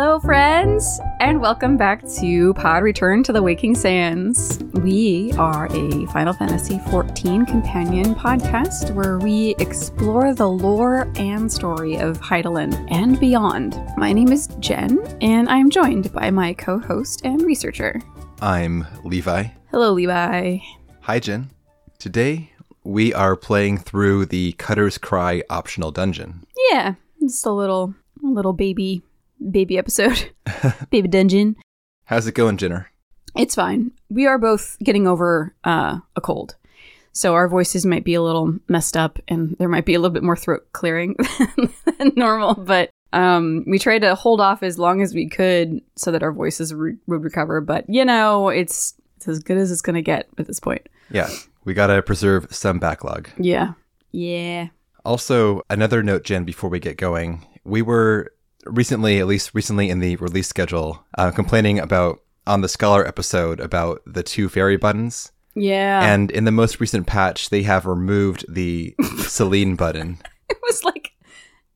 Hello, 0.00 0.20
friends, 0.20 1.00
and 1.18 1.40
welcome 1.40 1.76
back 1.76 2.04
to 2.20 2.54
Pod 2.54 2.84
Return 2.84 3.24
to 3.24 3.32
the 3.32 3.42
Waking 3.42 3.74
Sands. 3.74 4.62
We 4.74 5.32
are 5.32 5.66
a 5.72 6.06
Final 6.12 6.32
Fantasy 6.32 6.78
XIV 6.78 7.48
companion 7.48 8.14
podcast 8.14 8.94
where 8.94 9.18
we 9.18 9.56
explore 9.58 10.34
the 10.34 10.48
lore 10.48 11.10
and 11.16 11.50
story 11.50 11.96
of 11.96 12.20
Hydaelyn 12.20 12.86
and 12.92 13.18
beyond. 13.18 13.76
My 13.96 14.12
name 14.12 14.30
is 14.30 14.46
Jen, 14.60 15.00
and 15.20 15.48
I'm 15.48 15.68
joined 15.68 16.12
by 16.12 16.30
my 16.30 16.54
co 16.54 16.78
host 16.78 17.22
and 17.24 17.42
researcher. 17.42 18.00
I'm 18.40 18.86
Levi. 19.02 19.48
Hello, 19.72 19.94
Levi. 19.94 20.58
Hi, 21.00 21.18
Jen. 21.18 21.50
Today, 21.98 22.52
we 22.84 23.12
are 23.14 23.34
playing 23.34 23.78
through 23.78 24.26
the 24.26 24.52
Cutter's 24.52 24.96
Cry 24.96 25.42
optional 25.50 25.90
dungeon. 25.90 26.46
Yeah, 26.70 26.94
just 27.20 27.44
a 27.44 27.50
little, 27.50 27.94
a 28.22 28.28
little 28.28 28.52
baby, 28.52 29.02
baby 29.50 29.78
episode, 29.78 30.30
baby 30.90 31.08
dungeon. 31.08 31.56
How's 32.04 32.26
it 32.26 32.34
going, 32.34 32.56
Jenner? 32.56 32.90
It's 33.36 33.54
fine. 33.54 33.92
We 34.08 34.26
are 34.26 34.38
both 34.38 34.76
getting 34.82 35.06
over 35.06 35.54
uh, 35.64 35.98
a 36.16 36.20
cold. 36.20 36.56
So 37.12 37.34
our 37.34 37.48
voices 37.48 37.84
might 37.84 38.04
be 38.04 38.14
a 38.14 38.22
little 38.22 38.58
messed 38.68 38.96
up 38.96 39.18
and 39.28 39.56
there 39.58 39.68
might 39.68 39.84
be 39.84 39.94
a 39.94 39.98
little 39.98 40.14
bit 40.14 40.22
more 40.22 40.36
throat 40.36 40.66
clearing 40.72 41.16
than 41.98 42.12
normal, 42.16 42.54
but 42.54 42.90
um, 43.12 43.64
we 43.66 43.78
tried 43.78 44.00
to 44.00 44.14
hold 44.14 44.40
off 44.40 44.62
as 44.62 44.78
long 44.78 45.02
as 45.02 45.14
we 45.14 45.28
could 45.28 45.80
so 45.96 46.10
that 46.10 46.22
our 46.22 46.32
voices 46.32 46.72
re- 46.72 46.96
would 47.06 47.24
recover. 47.24 47.60
But, 47.60 47.84
you 47.88 48.04
know, 48.04 48.48
it's, 48.48 48.94
it's 49.16 49.28
as 49.28 49.40
good 49.40 49.56
as 49.56 49.70
it's 49.70 49.80
going 49.82 49.96
to 49.96 50.02
get 50.02 50.28
at 50.38 50.46
this 50.46 50.60
point. 50.60 50.88
Yeah, 51.10 51.28
we 51.64 51.74
gotta 51.74 52.02
preserve 52.02 52.46
some 52.54 52.78
backlog. 52.78 53.30
Yeah. 53.38 53.72
Yeah. 54.12 54.68
Also, 55.04 55.62
another 55.70 56.02
note, 56.02 56.24
Jen, 56.24 56.44
before 56.44 56.70
we 56.70 56.80
get 56.80 56.96
going, 56.98 57.46
we 57.64 57.82
were 57.82 58.32
recently, 58.68 59.18
at 59.18 59.26
least 59.26 59.54
recently 59.54 59.90
in 59.90 60.00
the 60.00 60.16
release 60.16 60.48
schedule, 60.48 61.04
uh, 61.16 61.30
complaining 61.30 61.78
about 61.78 62.20
on 62.46 62.60
the 62.62 62.68
Scholar 62.68 63.06
episode 63.06 63.60
about 63.60 64.00
the 64.06 64.22
two 64.22 64.48
fairy 64.48 64.76
buttons. 64.76 65.32
Yeah. 65.54 66.00
And 66.12 66.30
in 66.30 66.44
the 66.44 66.52
most 66.52 66.80
recent 66.80 67.06
patch, 67.06 67.50
they 67.50 67.62
have 67.64 67.84
removed 67.86 68.44
the 68.48 68.94
Selene 69.26 69.74
button. 69.76 70.18
it 70.48 70.56
was 70.62 70.84
like, 70.84 71.12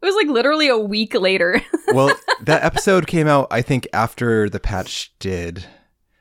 it 0.01 0.07
was 0.07 0.15
like 0.15 0.29
literally 0.29 0.69
a 0.69 0.79
week 0.79 1.15
later. 1.15 1.61
Well, 1.93 2.17
that 2.45 2.65
episode 2.65 3.07
came 3.07 3.27
out, 3.29 3.49
I 3.51 3.61
think, 3.61 3.87
after 3.93 4.49
the 4.49 4.59
patch 4.61 5.13
did. 5.19 5.67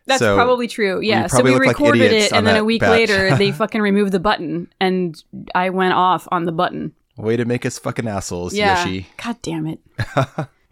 That's 0.05 0.19
So, 0.19 0.35
probably 0.35 0.67
true. 0.67 0.99
Yeah. 0.99 1.27
So 1.27 1.37
probably 1.37 1.51
we 1.51 1.57
look 1.59 1.67
like 1.67 1.79
recorded 1.79 2.11
it, 2.11 2.33
and 2.33 2.45
then 2.45 2.57
a 2.57 2.63
week 2.65 2.81
batch. 2.81 2.89
later, 2.89 3.35
they 3.37 3.53
fucking 3.53 3.79
removed 3.81 4.11
the 4.11 4.19
button, 4.19 4.67
and 4.81 5.15
I 5.55 5.69
went 5.69 5.93
off 5.93 6.27
on 6.29 6.43
the 6.43 6.51
button. 6.51 6.91
Way 7.15 7.37
to 7.37 7.45
make 7.45 7.65
us 7.65 7.79
fucking 7.79 8.05
assholes, 8.05 8.53
Yeah. 8.53 8.83
Yoshi. 8.83 9.07
God 9.23 9.37
damn 9.41 9.65
it. 9.65 9.79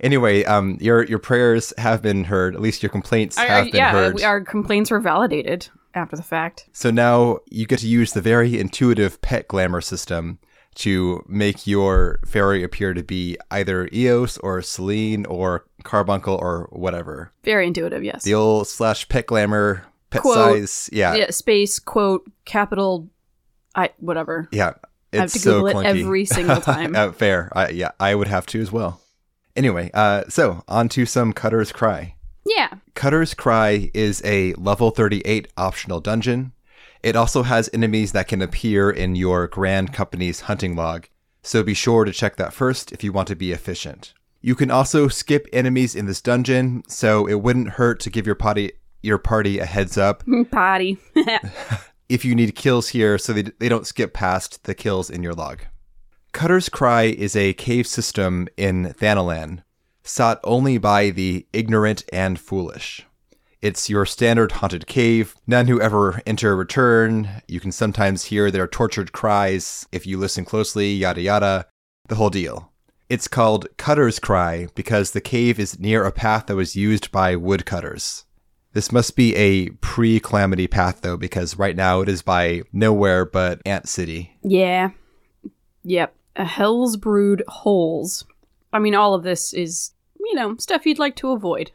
Anyway, 0.02 0.44
um, 0.46 0.78
your 0.80 1.04
your 1.04 1.20
prayers 1.20 1.74
have 1.78 2.02
been 2.02 2.24
heard. 2.26 2.56
At 2.56 2.62
least 2.62 2.82
your 2.84 2.90
complaints 2.90 3.38
have 3.38 3.50
our- 3.50 3.66
been 3.66 3.76
yeah, 3.76 3.92
heard. 3.92 4.22
our 4.24 4.42
complaints 4.42 4.92
were 4.92 5.00
validated 5.00 5.68
after 5.94 6.16
the 6.16 6.24
fact. 6.24 6.68
So 6.72 6.92
now 6.92 7.40
you 7.50 7.66
get 7.66 7.80
to 7.80 7.88
use 7.88 8.14
the 8.14 8.22
very 8.22 8.60
intuitive 8.60 9.22
pet 9.22 9.48
glamour 9.48 9.82
system 9.82 10.40
to 10.76 11.26
make 11.28 11.66
your 11.68 12.20
fairy 12.26 12.64
appear 12.64 12.94
to 12.94 13.04
be 13.04 13.38
either 13.52 13.90
Eos 13.92 14.38
or 14.38 14.62
Selene 14.62 15.26
or 15.26 15.66
Carbuncle 15.84 16.36
or 16.36 16.70
whatever. 16.72 17.34
Very 17.44 17.68
intuitive, 17.68 18.04
yes. 18.04 18.24
The 18.24 18.36
old 18.36 18.68
slash 18.68 19.10
pet 19.10 19.26
glamour, 19.26 19.84
pet 20.12 20.22
Quote. 20.22 20.36
size. 20.60 20.90
Yeah. 20.94 21.16
yeah, 21.16 21.32
space 21.32 21.80
quote 21.80 22.24
capital, 22.46 23.10
I 23.76 23.90
whatever. 23.98 24.48
Yeah. 24.52 24.74
I 25.12 25.16
have 25.18 25.26
It's 25.26 25.34
to 25.34 25.40
so 25.40 25.52
Google 25.62 25.68
it 25.70 25.74
clunky. 25.86 26.02
every 26.04 26.26
single 26.26 26.62
time. 26.62 26.96
Uh, 26.96 27.12
fair. 27.12 27.50
I, 27.54 27.70
yeah, 27.70 27.92
I 28.00 28.14
would 28.14 28.28
have 28.28 28.46
to 28.48 28.62
as 28.62 28.72
well. 28.72 29.02
Anyway, 29.60 29.92
uh, 29.94 30.24
so 30.30 30.64
on 30.70 30.88
to 30.88 31.06
some 31.06 31.34
Cutter's 31.34 31.74
Cry. 31.74 32.16
yeah, 32.46 32.70
Cutter's 32.94 33.34
Cry 33.34 33.92
is 33.94 34.22
a 34.24 34.54
level 34.54 34.90
38 34.90 35.50
optional 35.58 36.00
dungeon. 36.00 36.54
It 37.04 37.18
also 37.18 37.44
has 37.44 37.70
enemies 37.74 38.14
that 38.14 38.30
can 38.30 38.42
appear 38.42 38.90
in 38.90 39.18
your 39.18 39.48
Grand 39.50 39.92
Company's 39.92 40.40
hunting 40.48 40.78
log, 40.78 41.08
so 41.44 41.62
be 41.62 41.74
sure 41.74 42.06
to 42.06 42.14
check 42.14 42.38
that 42.38 42.54
first 42.54 42.94
if 42.94 43.04
you 43.04 43.12
want 43.12 43.28
to 43.28 43.36
be 43.36 43.52
efficient. 43.52 44.14
You 44.40 44.56
can 44.56 44.72
also 44.72 45.10
skip 45.10 45.46
enemies 45.52 45.94
in 45.94 46.06
this 46.06 46.22
dungeon, 46.22 46.84
so 46.88 47.28
it 47.28 47.42
wouldn't 47.42 47.72
hurt 47.72 48.00
to 48.00 48.10
give 48.10 48.26
your 48.26 48.36
party 48.36 48.72
your 49.02 49.18
party 49.18 49.60
a 49.60 49.66
heads 49.66 49.98
up 49.98 50.24
potty. 50.52 50.98
if 52.08 52.24
you 52.24 52.34
need 52.34 52.56
kills 52.56 52.88
here 52.88 53.18
so 53.18 53.34
they, 53.34 53.42
they 53.60 53.68
don't 53.68 53.86
skip 53.88 54.14
past 54.14 54.64
the 54.64 54.74
kills 54.74 55.10
in 55.10 55.22
your 55.22 55.34
log. 55.34 55.64
Cutter's 56.32 56.70
Cry 56.70 57.04
is 57.04 57.36
a 57.36 57.54
cave 57.54 57.88
system 57.88 58.48
in 58.56 58.94
Thanalan, 58.98 59.64
sought 60.04 60.40
only 60.44 60.78
by 60.78 61.10
the 61.10 61.46
ignorant 61.54 62.04
and 62.14 62.40
foolish. 62.40 63.06
It's 63.62 63.90
your 63.90 64.06
standard 64.06 64.54
haunted 64.54 64.88
cave. 64.88 65.36
None 65.46 65.68
who 65.68 65.82
ever 65.82 66.22
enter 66.26 66.56
return. 66.56 67.42
You 67.48 67.60
can 67.60 67.74
sometimes 67.74 68.26
hear 68.26 68.50
their 68.52 68.68
tortured 68.68 69.12
cries 69.12 69.86
if 69.92 70.08
you 70.08 70.18
listen 70.18 70.46
closely, 70.46 70.94
yada 70.94 71.22
yada. 71.22 71.66
The 72.08 72.16
whole 72.16 72.30
deal. 72.30 72.72
It's 73.10 73.28
called 73.28 73.68
Cutter's 73.78 74.20
Cry 74.20 74.68
because 74.76 75.12
the 75.12 75.22
cave 75.22 75.60
is 75.60 75.80
near 75.80 76.06
a 76.06 76.12
path 76.12 76.46
that 76.46 76.56
was 76.56 76.76
used 76.76 77.12
by 77.12 77.36
woodcutters. 77.36 78.26
This 78.74 78.92
must 78.92 79.16
be 79.16 79.36
a 79.36 79.70
pre 79.72 80.20
calamity 80.20 80.68
path, 80.68 81.02
though, 81.02 81.18
because 81.18 81.58
right 81.58 81.76
now 81.76 82.02
it 82.02 82.08
is 82.08 82.22
by 82.22 82.62
nowhere 82.72 83.26
but 83.26 83.62
Ant 83.66 83.90
City. 83.90 84.38
yeah, 84.44 84.92
yep. 85.84 86.16
A 86.40 86.46
hell's 86.46 86.98
brood 86.98 87.44
holes. 87.48 88.26
I 88.74 88.80
mean, 88.80 88.96
all 88.96 89.14
of 89.14 89.24
this 89.24 89.54
is 89.54 89.92
you 90.20 90.34
know 90.36 90.56
stuff 90.58 90.86
you'd 90.86 90.98
like 90.98 91.16
to 91.18 91.32
avoid. 91.32 91.72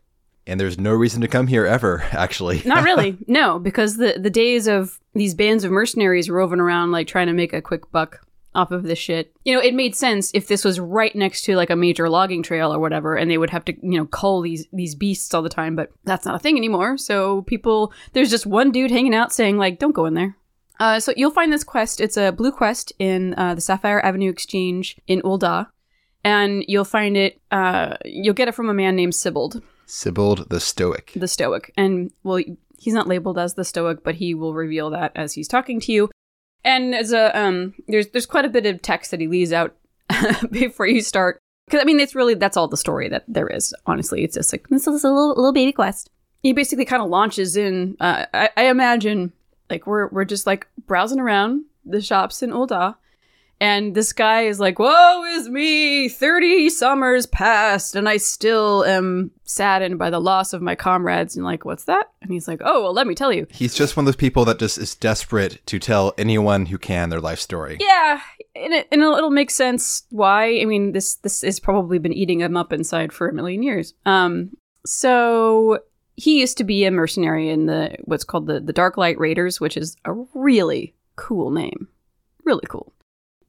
And 0.46 0.60
there's 0.60 0.78
no 0.78 0.92
reason 0.92 1.20
to 1.22 1.28
come 1.28 1.46
here 1.46 1.64
ever, 1.64 2.02
actually. 2.12 2.62
Not 2.64 2.84
really, 2.84 3.18
no, 3.26 3.58
because 3.58 3.96
the 3.96 4.18
the 4.18 4.30
days 4.30 4.66
of 4.66 4.98
these 5.14 5.34
bands 5.34 5.64
of 5.64 5.70
mercenaries 5.70 6.30
roving 6.30 6.60
around 6.60 6.90
like 6.90 7.06
trying 7.06 7.26
to 7.28 7.32
make 7.32 7.52
a 7.52 7.62
quick 7.62 7.90
buck 7.92 8.20
off 8.54 8.70
of 8.70 8.84
this 8.84 8.98
shit. 8.98 9.34
You 9.44 9.54
know, 9.54 9.60
it 9.60 9.74
made 9.74 9.96
sense 9.96 10.30
if 10.32 10.46
this 10.46 10.64
was 10.64 10.78
right 10.78 11.14
next 11.14 11.42
to 11.42 11.56
like 11.56 11.70
a 11.70 11.76
major 11.76 12.08
logging 12.08 12.42
trail 12.42 12.72
or 12.72 12.78
whatever, 12.78 13.16
and 13.16 13.30
they 13.30 13.38
would 13.38 13.50
have 13.50 13.64
to 13.66 13.74
you 13.82 13.98
know 13.98 14.06
cull 14.06 14.40
these 14.40 14.66
these 14.72 14.94
beasts 14.94 15.34
all 15.34 15.42
the 15.42 15.48
time. 15.48 15.76
But 15.76 15.90
that's 16.04 16.24
not 16.24 16.36
a 16.36 16.38
thing 16.38 16.56
anymore. 16.56 16.96
So 16.96 17.42
people, 17.42 17.92
there's 18.12 18.30
just 18.30 18.46
one 18.46 18.72
dude 18.72 18.90
hanging 18.90 19.14
out 19.14 19.32
saying 19.32 19.58
like, 19.58 19.78
"Don't 19.78 19.92
go 19.92 20.06
in 20.06 20.14
there." 20.14 20.36
Uh, 20.80 20.98
so 21.00 21.12
you'll 21.16 21.30
find 21.30 21.52
this 21.52 21.64
quest. 21.64 22.00
It's 22.00 22.16
a 22.16 22.32
blue 22.32 22.52
quest 22.52 22.92
in 22.98 23.34
uh, 23.36 23.54
the 23.54 23.60
Sapphire 23.60 24.00
Avenue 24.00 24.30
Exchange 24.30 24.96
in 25.06 25.20
Ul'dah. 25.22 25.68
And 26.24 26.64
you'll 26.66 26.84
find 26.84 27.16
it, 27.16 27.40
uh, 27.50 27.96
you'll 28.04 28.34
get 28.34 28.48
it 28.48 28.54
from 28.54 28.70
a 28.70 28.74
man 28.74 28.96
named 28.96 29.12
Sibbald 29.12 29.62
Sibbald 29.86 30.48
the 30.48 30.60
Stoic. 30.60 31.12
the 31.14 31.28
Stoic. 31.28 31.72
And 31.76 32.10
well, 32.22 32.42
he's 32.78 32.94
not 32.94 33.06
labeled 33.06 33.38
as 33.38 33.54
the 33.54 33.64
Stoic, 33.64 34.02
but 34.02 34.16
he 34.16 34.34
will 34.34 34.54
reveal 34.54 34.90
that 34.90 35.12
as 35.14 35.34
he's 35.34 35.48
talking 35.48 35.80
to 35.80 35.92
you. 35.92 36.10
And 36.64 36.94
as 36.94 37.12
a 37.12 37.38
um, 37.38 37.74
there's 37.88 38.08
there's 38.08 38.26
quite 38.26 38.46
a 38.46 38.50
bit 38.50 38.66
of 38.66 38.80
text 38.80 39.10
that 39.10 39.20
he 39.20 39.28
leaves 39.28 39.52
out 39.52 39.76
before 40.50 40.86
you 40.86 41.02
start. 41.02 41.38
Because 41.66 41.80
I 41.82 41.84
mean, 41.84 42.00
it's 42.00 42.14
really 42.14 42.34
that's 42.34 42.56
all 42.56 42.68
the 42.68 42.76
story 42.76 43.08
that 43.08 43.24
there 43.28 43.48
is. 43.48 43.74
Honestly, 43.86 44.24
it's 44.24 44.34
just 44.34 44.52
like 44.52 44.68
this 44.68 44.86
is 44.86 45.04
a 45.04 45.08
little 45.08 45.34
little 45.34 45.52
baby 45.52 45.72
quest. 45.72 46.10
He 46.42 46.52
basically 46.52 46.84
kind 46.84 47.02
of 47.02 47.10
launches 47.10 47.56
in. 47.56 47.96
Uh, 48.00 48.26
I, 48.32 48.50
I 48.56 48.64
imagine 48.64 49.32
like 49.70 49.86
we're 49.86 50.08
we're 50.08 50.24
just 50.24 50.46
like 50.46 50.66
browsing 50.86 51.20
around 51.20 51.64
the 51.84 52.00
shops 52.00 52.42
in 52.42 52.50
Ul'dah. 52.50 52.96
And 53.60 53.94
this 53.94 54.12
guy 54.12 54.42
is 54.42 54.58
like, 54.58 54.78
Woe 54.78 55.24
is 55.24 55.48
me! 55.48 56.08
30 56.08 56.68
summers 56.70 57.24
passed, 57.24 57.94
and 57.94 58.08
I 58.08 58.16
still 58.16 58.84
am 58.84 59.30
saddened 59.44 59.98
by 59.98 60.10
the 60.10 60.20
loss 60.20 60.52
of 60.52 60.60
my 60.60 60.74
comrades. 60.74 61.36
And 61.36 61.44
like, 61.44 61.64
what's 61.64 61.84
that? 61.84 62.10
And 62.20 62.32
he's 62.32 62.48
like, 62.48 62.60
Oh, 62.64 62.82
well, 62.82 62.92
let 62.92 63.06
me 63.06 63.14
tell 63.14 63.32
you. 63.32 63.46
He's 63.50 63.74
just 63.74 63.96
one 63.96 64.04
of 64.04 64.06
those 64.06 64.16
people 64.16 64.44
that 64.46 64.58
just 64.58 64.76
is 64.76 64.94
desperate 64.94 65.64
to 65.66 65.78
tell 65.78 66.14
anyone 66.18 66.66
who 66.66 66.78
can 66.78 67.10
their 67.10 67.20
life 67.20 67.38
story. 67.38 67.78
Yeah, 67.80 68.20
and, 68.56 68.74
it, 68.74 68.88
and 68.90 69.00
it'll, 69.00 69.16
it'll 69.16 69.30
make 69.30 69.50
sense 69.50 70.02
why. 70.10 70.60
I 70.60 70.64
mean, 70.64 70.92
this 70.92 71.14
this 71.16 71.42
has 71.42 71.60
probably 71.60 71.98
been 71.98 72.12
eating 72.12 72.40
him 72.40 72.56
up 72.56 72.72
inside 72.72 73.12
for 73.12 73.28
a 73.28 73.32
million 73.32 73.62
years. 73.62 73.94
Um, 74.04 74.56
so 74.84 75.78
he 76.16 76.40
used 76.40 76.58
to 76.58 76.64
be 76.64 76.84
a 76.84 76.90
mercenary 76.90 77.48
in 77.48 77.66
the 77.66 77.96
what's 78.04 78.24
called 78.24 78.46
the 78.46 78.60
the 78.60 78.72
Dark 78.72 78.96
Light 78.96 79.18
Raiders, 79.18 79.60
which 79.60 79.76
is 79.76 79.96
a 80.04 80.12
really 80.34 80.94
cool 81.16 81.50
name, 81.50 81.88
really 82.44 82.66
cool. 82.68 82.92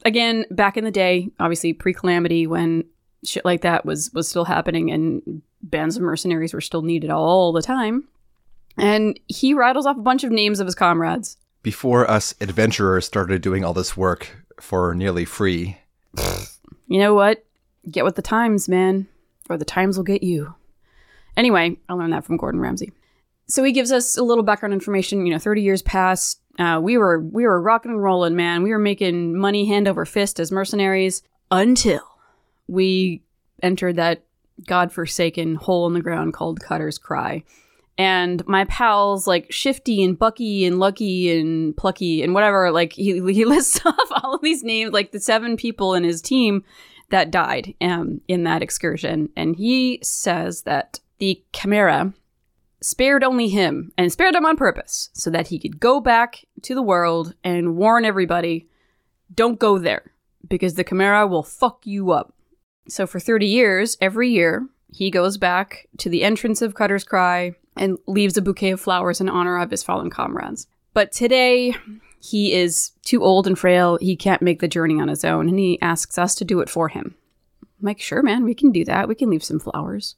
Again, 0.03 0.45
back 0.51 0.77
in 0.77 0.83
the 0.83 0.91
day, 0.91 1.29
obviously 1.39 1.73
pre 1.73 1.93
calamity, 1.93 2.47
when 2.47 2.85
shit 3.23 3.45
like 3.45 3.61
that 3.61 3.85
was 3.85 4.11
was 4.13 4.27
still 4.27 4.45
happening 4.45 4.91
and 4.91 5.41
bands 5.61 5.95
of 5.95 6.03
mercenaries 6.03 6.53
were 6.53 6.61
still 6.61 6.81
needed 6.83 7.09
all 7.09 7.51
the 7.51 7.61
time. 7.61 8.07
And 8.77 9.19
he 9.27 9.53
rattles 9.53 9.85
off 9.85 9.97
a 9.97 10.01
bunch 10.01 10.23
of 10.23 10.31
names 10.31 10.59
of 10.59 10.67
his 10.67 10.75
comrades. 10.75 11.37
Before 11.63 12.09
us 12.09 12.35
adventurers 12.41 13.05
started 13.05 13.41
doing 13.41 13.63
all 13.63 13.73
this 13.73 13.95
work 13.95 14.45
for 14.59 14.93
nearly 14.93 15.25
free, 15.25 15.77
You 16.87 16.99
know 16.99 17.13
what? 17.13 17.43
Get 17.89 18.05
with 18.05 18.15
the 18.15 18.21
times, 18.21 18.69
man, 18.69 19.07
or 19.49 19.57
the 19.57 19.65
times 19.65 19.97
will 19.97 20.03
get 20.03 20.23
you. 20.23 20.55
Anyway, 21.37 21.77
I 21.89 21.93
learned 21.93 22.13
that 22.13 22.25
from 22.25 22.37
Gordon 22.37 22.61
Ramsay. 22.61 22.91
So 23.47 23.63
he 23.63 23.71
gives 23.71 23.91
us 23.91 24.17
a 24.17 24.23
little 24.23 24.43
background 24.43 24.73
information. 24.73 25.25
You 25.25 25.33
know, 25.33 25.39
30 25.39 25.61
years 25.61 25.81
past, 25.81 26.41
uh, 26.57 26.79
we 26.81 26.97
were 26.97 27.19
we 27.19 27.45
were 27.45 27.61
rocking 27.61 27.91
and 27.91 28.01
rolling, 28.01 28.35
man. 28.35 28.63
We 28.63 28.71
were 28.71 28.79
making 28.79 29.37
money 29.37 29.65
hand 29.65 29.87
over 29.87 30.05
fist 30.05 30.39
as 30.39 30.51
mercenaries 30.51 31.21
until 31.51 32.01
we 32.67 33.21
entered 33.61 33.97
that 33.97 34.23
godforsaken 34.65 35.55
hole 35.55 35.85
in 35.87 35.93
the 35.93 36.01
ground 36.01 36.33
called 36.33 36.61
Cutter's 36.61 36.97
Cry. 36.97 37.43
And 37.97 38.45
my 38.45 38.65
pals 38.65 39.25
like 39.25 39.51
Shifty 39.51 40.03
and 40.03 40.19
Bucky 40.19 40.65
and 40.65 40.79
Lucky 40.79 41.37
and 41.37 41.75
Plucky 41.75 42.23
and 42.23 42.33
whatever, 42.33 42.71
like 42.71 42.93
he, 42.93 43.21
he 43.31 43.45
lists 43.45 43.85
off 43.85 44.11
all 44.23 44.35
of 44.35 44.41
these 44.41 44.63
names, 44.63 44.91
like 44.91 45.11
the 45.11 45.19
seven 45.19 45.55
people 45.55 45.93
in 45.93 46.03
his 46.03 46.21
team 46.21 46.63
that 47.09 47.31
died 47.31 47.73
um, 47.81 48.21
in 48.27 48.43
that 48.43 48.61
excursion. 48.61 49.29
And 49.35 49.55
he 49.55 49.99
says 50.01 50.63
that 50.63 50.99
the 51.17 51.43
Chimera 51.53 52.13
spared 52.81 53.23
only 53.23 53.49
him 53.49 53.91
and 53.97 54.11
spared 54.11 54.35
him 54.35 54.45
on 54.45 54.57
purpose 54.57 55.09
so 55.13 55.29
that 55.29 55.47
he 55.47 55.59
could 55.59 55.79
go 55.79 55.99
back 55.99 56.45
to 56.61 56.75
the 56.75 56.81
world 56.81 57.33
and 57.43 57.75
warn 57.75 58.05
everybody 58.05 58.67
don't 59.33 59.59
go 59.59 59.77
there 59.77 60.11
because 60.47 60.75
the 60.75 60.83
Chimera 60.83 61.25
will 61.25 61.43
fuck 61.43 61.85
you 61.85 62.11
up. 62.11 62.33
So 62.87 63.07
for 63.07 63.19
30 63.19 63.47
years, 63.47 63.97
every 63.99 64.29
year, 64.29 64.67
he 64.91 65.09
goes 65.09 65.37
back 65.37 65.87
to 65.97 66.09
the 66.09 66.23
entrance 66.23 66.61
of 66.61 66.75
Cutter's 66.75 67.03
Cry 67.03 67.55
and 67.75 67.97
leaves 68.07 68.37
a 68.37 68.41
bouquet 68.41 68.71
of 68.71 68.81
flowers 68.81 69.19
in 69.19 69.29
honor 69.29 69.57
of 69.57 69.71
his 69.71 69.83
fallen 69.83 70.09
comrades. 70.09 70.67
But 70.93 71.11
today, 71.11 71.75
he 72.21 72.53
is 72.53 72.91
too 73.03 73.23
old 73.23 73.47
and 73.47 73.57
frail. 73.57 73.97
He 73.99 74.15
can't 74.15 74.41
make 74.41 74.59
the 74.59 74.67
journey 74.67 75.01
on 75.01 75.09
his 75.09 75.25
own, 75.25 75.49
and 75.49 75.59
he 75.59 75.81
asks 75.81 76.17
us 76.17 76.35
to 76.35 76.45
do 76.45 76.61
it 76.61 76.69
for 76.69 76.87
him. 76.89 77.15
I'm 77.61 77.87
like, 77.87 77.99
sure, 77.99 78.23
man, 78.23 78.43
we 78.45 78.55
can 78.55 78.71
do 78.71 78.85
that. 78.85 79.07
We 79.07 79.15
can 79.15 79.29
leave 79.29 79.43
some 79.43 79.59
flowers. 79.59 80.15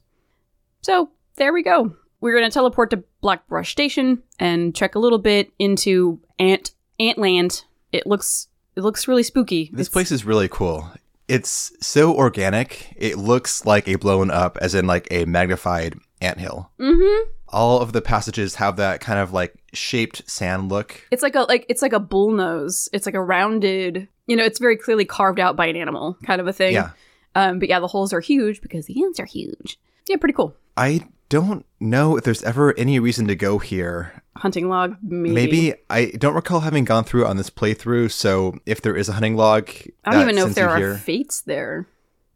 So 0.82 1.10
there 1.36 1.52
we 1.52 1.62
go. 1.62 1.94
We're 2.20 2.36
going 2.36 2.48
to 2.50 2.52
teleport 2.54 2.90
to 2.90 3.04
Blackbrush 3.20 3.70
Station 3.70 4.22
and 4.38 4.74
check 4.74 4.94
a 4.94 4.98
little 4.98 5.18
bit 5.18 5.52
into 5.58 6.20
Ant 6.38 6.72
Antland. 7.00 7.64
It 7.92 8.06
looks 8.06 8.48
it 8.76 8.82
looks 8.82 9.08
really 9.08 9.22
spooky. 9.22 9.64
This 9.72 9.86
It's- 9.86 9.88
place 9.88 10.10
is 10.12 10.24
really 10.24 10.48
cool. 10.48 10.88
It's 11.28 11.72
so 11.86 12.14
organic. 12.14 12.94
It 12.96 13.18
looks 13.18 13.66
like 13.66 13.86
a 13.86 13.96
blown 13.96 14.30
up, 14.30 14.56
as 14.62 14.74
in 14.74 14.86
like 14.86 15.06
a 15.10 15.26
magnified 15.26 15.94
anthill. 16.22 16.70
Mhm. 16.80 17.24
All 17.50 17.80
of 17.80 17.92
the 17.92 18.00
passages 18.00 18.54
have 18.56 18.76
that 18.76 19.00
kind 19.00 19.18
of 19.18 19.32
like 19.32 19.54
shaped 19.74 20.22
sand 20.28 20.70
look. 20.70 21.02
It's 21.10 21.22
like 21.22 21.34
a 21.34 21.40
like 21.42 21.66
it's 21.68 21.82
like 21.82 21.92
a 21.92 22.00
bull 22.00 22.30
nose. 22.32 22.88
It's 22.92 23.04
like 23.06 23.14
a 23.14 23.22
rounded. 23.22 24.08
You 24.26 24.36
know, 24.36 24.44
it's 24.44 24.58
very 24.58 24.76
clearly 24.76 25.04
carved 25.04 25.38
out 25.40 25.54
by 25.56 25.66
an 25.66 25.76
animal, 25.76 26.16
kind 26.24 26.40
of 26.40 26.46
a 26.46 26.52
thing. 26.52 26.74
Yeah. 26.74 26.90
Um, 27.34 27.58
but 27.58 27.68
yeah, 27.68 27.80
the 27.80 27.86
holes 27.88 28.12
are 28.12 28.20
huge 28.20 28.60
because 28.60 28.86
the 28.86 29.02
ants 29.02 29.20
are 29.20 29.24
huge. 29.26 29.78
Yeah, 30.08 30.16
pretty 30.16 30.32
cool. 30.34 30.54
I 30.78 31.08
don't 31.28 31.66
know 31.80 32.16
if 32.16 32.24
there's 32.24 32.42
ever 32.42 32.72
any 32.78 32.98
reason 32.98 33.26
to 33.26 33.36
go 33.36 33.58
here. 33.58 34.22
Hunting 34.36 34.68
log, 34.68 34.96
maybe. 35.02 35.34
Maybe 35.34 35.74
I 35.90 36.06
don't 36.12 36.34
recall 36.34 36.60
having 36.60 36.84
gone 36.84 37.04
through 37.04 37.26
on 37.26 37.36
this 37.36 37.50
playthrough. 37.50 38.12
So 38.12 38.58
if 38.64 38.80
there 38.80 38.96
is 38.96 39.08
a 39.08 39.14
hunting 39.14 39.36
log, 39.36 39.68
I 40.04 40.12
don't 40.12 40.22
even 40.22 40.38
uh, 40.38 40.42
know 40.42 40.46
if 40.48 40.54
there 40.54 40.68
are 40.70 40.78
here- 40.78 40.94
fates 40.96 41.40
there. 41.40 41.86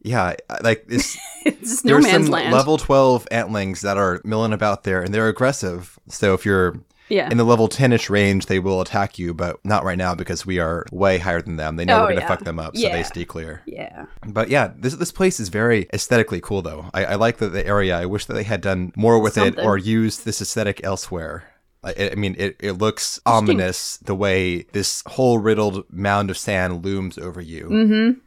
Yeah, 0.01 0.33
uh, 0.49 0.57
like 0.61 0.87
this. 0.87 1.17
it's 1.45 1.85
no 1.85 1.93
there's 1.93 2.03
man's 2.03 2.25
some 2.25 2.33
land. 2.33 2.53
level 2.53 2.77
12 2.77 3.25
antlings 3.31 3.79
that 3.81 3.97
are 3.97 4.19
milling 4.25 4.51
about 4.51 4.83
there, 4.83 5.01
and 5.01 5.13
they're 5.13 5.29
aggressive. 5.29 5.97
So 6.09 6.33
if 6.33 6.45
you're 6.45 6.77
yeah. 7.09 7.29
in 7.29 7.37
the 7.37 7.43
level 7.43 7.67
10ish 7.69 8.09
range, 8.09 8.45
they 8.47 8.59
will 8.59 8.81
attack 8.81 9.17
you, 9.19 9.33
but 9.33 9.63
not 9.65 9.83
right 9.83 9.97
now 9.97 10.15
because 10.15 10.45
we 10.45 10.59
are 10.59 10.85
way 10.91 11.17
higher 11.17 11.41
than 11.41 11.55
them. 11.57 11.75
They 11.75 11.85
know 11.85 11.97
Oh, 11.97 12.01
we're 12.01 12.07
going 12.07 12.15
to 12.17 12.21
yeah. 12.23 12.27
fuck 12.27 12.43
them 12.43 12.59
up, 12.59 12.75
so 12.75 12.83
Yeah. 12.87 12.95
they 12.95 13.03
stay 13.03 13.25
clear. 13.25 13.61
yeah. 13.65 14.05
But 14.25 14.49
yeah, 14.49 14.71
this 14.77 14.95
this 14.95 15.11
place 15.11 15.39
is 15.39 15.49
very 15.49 15.87
aesthetically 15.93 16.41
cool, 16.41 16.61
though. 16.61 16.89
I, 16.93 17.05
I 17.05 17.15
like 17.15 17.37
the, 17.37 17.49
the 17.49 17.65
area. 17.65 17.97
I 17.97 18.05
wish 18.05 18.25
that 18.25 18.33
they 18.33 18.43
had 18.43 18.61
done 18.61 18.91
more 18.95 19.19
with 19.19 19.37
it 19.37 19.57
or 19.59 19.77
used 19.77 20.25
this 20.25 20.41
aesthetic 20.41 20.81
elsewhere. 20.83 21.43
I, 21.83 22.11
I 22.13 22.15
mean, 22.15 22.35
it, 22.37 22.55
it 22.61 22.73
looks 22.73 23.19
ominous 23.25 23.97
the 23.97 24.15
way 24.15 24.61
this 24.71 25.03
whole 25.05 25.37
riddled 25.39 25.83
mound 25.91 26.29
of 26.29 26.37
sand 26.37 26.85
looms 26.85 27.17
over 27.17 27.41
you. 27.41 27.65
Mm-hmm. 27.65 28.19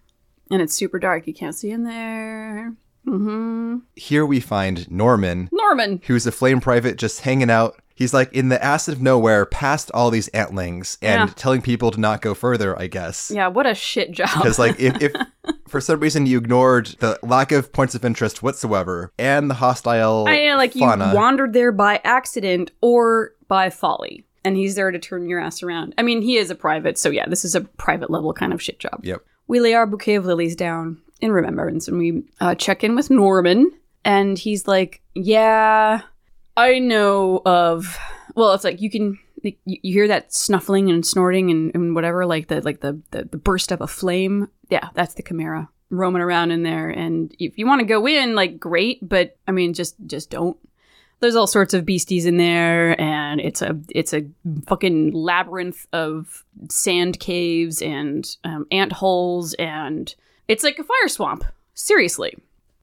And 0.52 0.62
it's 0.62 0.74
super 0.74 0.98
dark. 0.98 1.26
You 1.26 1.32
can't 1.34 1.54
see 1.54 1.70
in 1.70 1.84
there. 1.84 2.74
Mm-hmm. 3.06 3.76
Here 3.94 4.26
we 4.26 4.40
find 4.40 4.90
Norman, 4.90 5.48
Norman. 5.52 6.00
who's 6.06 6.26
a 6.26 6.32
flame 6.32 6.60
private 6.60 6.96
just 6.96 7.20
hanging 7.20 7.50
out. 7.50 7.80
He's 7.94 8.12
like 8.12 8.30
in 8.34 8.50
the 8.50 8.62
acid 8.62 8.94
of 8.94 9.00
nowhere, 9.00 9.46
past 9.46 9.90
all 9.94 10.10
these 10.10 10.28
antlings, 10.30 10.98
and 11.00 11.28
Yeah. 11.28 11.34
telling 11.34 11.62
people 11.62 11.90
to 11.92 12.00
not 12.00 12.20
go 12.20 12.34
further. 12.34 12.78
I 12.78 12.88
guess 12.88 13.30
Yeah, 13.34 13.48
what 13.48 13.64
a 13.66 13.74
shit 13.74 14.12
job. 14.12 14.28
because 14.34 14.58
like 14.58 14.78
if, 14.78 15.00
if 15.00 15.12
for 15.68 15.80
some 15.80 16.00
reason 16.00 16.26
you 16.26 16.36
ignored 16.38 16.86
the 17.00 17.18
lack 17.22 17.52
of 17.52 17.72
points 17.72 17.94
of 17.94 18.04
interest 18.04 18.42
whatsoever 18.42 19.12
and 19.18 19.48
the 19.48 19.54
hostile 19.54 20.26
I 20.28 20.52
like 20.56 20.74
fauna, 20.74 21.08
you 21.10 21.14
wandered 21.16 21.52
there 21.54 21.72
by 21.72 22.00
accident 22.04 22.70
or 22.82 23.32
by 23.48 23.70
folly, 23.70 24.26
and 24.44 24.56
he's 24.58 24.74
there 24.74 24.90
to 24.90 24.98
turn 24.98 25.26
your 25.28 25.40
ass 25.40 25.62
around. 25.62 25.94
I 25.96 26.02
mean, 26.02 26.20
he 26.20 26.36
is 26.36 26.50
a 26.50 26.54
private, 26.54 26.98
so 26.98 27.08
yeah, 27.10 27.26
this 27.28 27.44
is 27.46 27.54
a 27.54 27.62
private 27.62 28.10
level 28.10 28.32
kind 28.34 28.52
of 28.52 28.60
shit 28.60 28.78
job. 28.78 29.00
Yep. 29.04 29.22
We 29.48 29.60
lay 29.60 29.72
our 29.74 29.86
bouquet 29.86 30.16
of 30.16 30.26
lilies 30.26 30.56
down 30.56 31.00
in 31.20 31.32
remembrance, 31.32 31.88
and 31.88 31.98
we 31.98 32.22
uh, 32.40 32.54
check 32.54 32.84
in 32.84 32.94
with 32.94 33.10
Norman, 33.10 33.70
and 34.04 34.38
he's 34.38 34.66
like, 34.66 35.00
"Yeah, 35.14 36.02
I 36.56 36.78
know 36.78 37.42
of." 37.44 37.98
Well, 38.34 38.52
it's 38.52 38.64
like 38.64 38.80
you 38.80 38.90
can. 38.90 39.18
like, 39.42 39.58
You 39.64 39.92
hear 39.92 40.08
that 40.08 40.32
snuffling 40.32 40.90
and 40.90 41.06
snorting 41.06 41.50
and, 41.50 41.74
and 41.74 41.94
whatever, 41.94 42.26
like 42.26 42.48
the 42.48 42.60
like 42.60 42.80
the, 42.80 43.00
the 43.10 43.24
the 43.24 43.38
burst 43.38 43.72
of 43.72 43.80
a 43.80 43.86
flame. 43.86 44.48
Yeah, 44.68 44.88
that's 44.94 45.14
the 45.14 45.22
chimera 45.22 45.68
roaming 45.90 46.22
around 46.22 46.50
in 46.50 46.64
there. 46.64 46.90
And 46.90 47.34
if 47.38 47.56
you 47.56 47.66
want 47.66 47.78
to 47.80 47.86
go 47.86 48.06
in, 48.08 48.34
like 48.34 48.58
great, 48.58 49.08
but 49.08 49.36
I 49.46 49.52
mean, 49.52 49.72
just 49.72 49.94
just 50.06 50.30
don't. 50.30 50.56
There's 51.20 51.36
all 51.36 51.46
sorts 51.46 51.72
of 51.72 51.86
beasties 51.86 52.26
in 52.26 52.36
there, 52.36 53.00
and 53.00 53.40
it's 53.40 53.62
a 53.62 53.78
it's 53.88 54.12
a 54.12 54.26
fucking 54.66 55.12
labyrinth 55.12 55.86
of 55.94 56.44
sand 56.68 57.18
caves 57.20 57.80
and 57.80 58.36
um, 58.44 58.66
ant 58.70 58.92
holes, 58.92 59.54
and 59.54 60.14
it's 60.48 60.64
like 60.64 60.78
a 60.78 60.84
fire 60.84 61.08
swamp. 61.08 61.44
Seriously, 61.74 62.36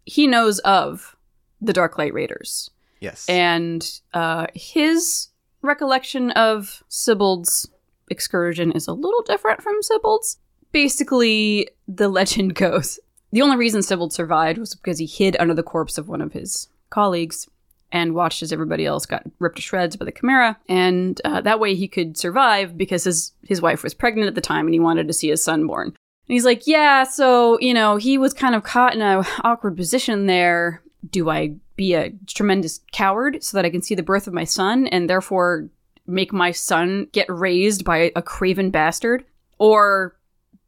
he 0.06 0.28
knows 0.28 0.60
of 0.60 1.16
the 1.62 1.74
Darklight 1.74 2.14
Raiders, 2.14 2.70
yes, 3.00 3.28
and 3.28 4.00
uh, 4.14 4.48
his 4.54 5.30
recollection 5.62 6.32
of 6.32 6.84
Sibald's 6.90 7.70
excursion 8.10 8.72
is 8.72 8.88
a 8.88 8.94
little 8.94 9.22
different 9.24 9.62
from 9.62 9.82
Sibald's. 9.82 10.38
Basically, 10.72 11.70
the 11.88 12.10
legend 12.10 12.56
goes 12.56 13.00
the 13.34 13.42
only 13.42 13.58
reason 13.58 13.82
Sibald 13.82 14.14
survived 14.14 14.60
was 14.60 14.76
because 14.76 15.00
he 15.00 15.08
hid 15.08 15.36
under 15.40 15.56
the 15.56 15.64
corpse 15.64 15.98
of 15.98 16.08
one 16.08 16.22
of 16.22 16.34
his 16.34 16.68
colleagues 16.92 17.50
and 17.92 18.14
watched 18.14 18.44
as 18.44 18.54
everybody 18.54 18.86
else 18.86 19.08
got 19.08 19.24
ripped 19.40 19.56
to 19.56 19.62
shreds 19.62 19.96
by 19.96 20.06
the 20.06 20.12
Chimera. 20.12 20.56
And 20.70 21.20
uh, 21.26 21.42
that 21.42 21.60
way 21.60 21.74
he 21.74 21.88
could 21.88 22.16
survive 22.16 22.78
because 22.78 23.06
his, 23.06 23.32
his 23.42 23.60
wife 23.60 23.82
was 23.82 23.96
pregnant 23.96 24.28
at 24.28 24.36
the 24.36 24.42
time 24.42 24.68
and 24.68 24.74
he 24.76 24.80
wanted 24.80 25.08
to 25.08 25.14
see 25.14 25.30
his 25.30 25.44
son 25.44 25.66
born. 25.66 25.96
And 26.28 26.34
he's 26.34 26.46
like, 26.46 26.68
yeah, 26.68 27.04
so, 27.04 27.60
you 27.60 27.74
know, 27.74 27.98
he 27.98 28.18
was 28.18 28.34
kind 28.34 28.56
of 28.56 28.64
caught 28.64 28.94
in 28.96 29.02
an 29.02 29.26
awkward 29.42 29.76
position 29.76 30.26
there. 30.26 30.82
Do 31.10 31.30
I 31.30 31.56
be 31.76 31.94
a 31.96 32.12
tremendous 32.28 32.80
coward 32.92 33.44
so 33.44 33.58
that 33.58 33.66
I 33.66 33.70
can 33.70 33.82
see 33.82 33.96
the 33.96 34.04
birth 34.04 34.28
of 34.28 34.34
my 34.34 34.46
son 34.46 34.88
and 34.88 35.10
therefore 35.10 35.68
make 36.08 36.32
my 36.32 36.52
son 36.52 37.08
get 37.12 37.30
raised 37.30 37.84
by 37.84 38.12
a 38.16 38.22
craven 38.22 38.70
bastard? 38.70 39.26
Or 39.60 40.16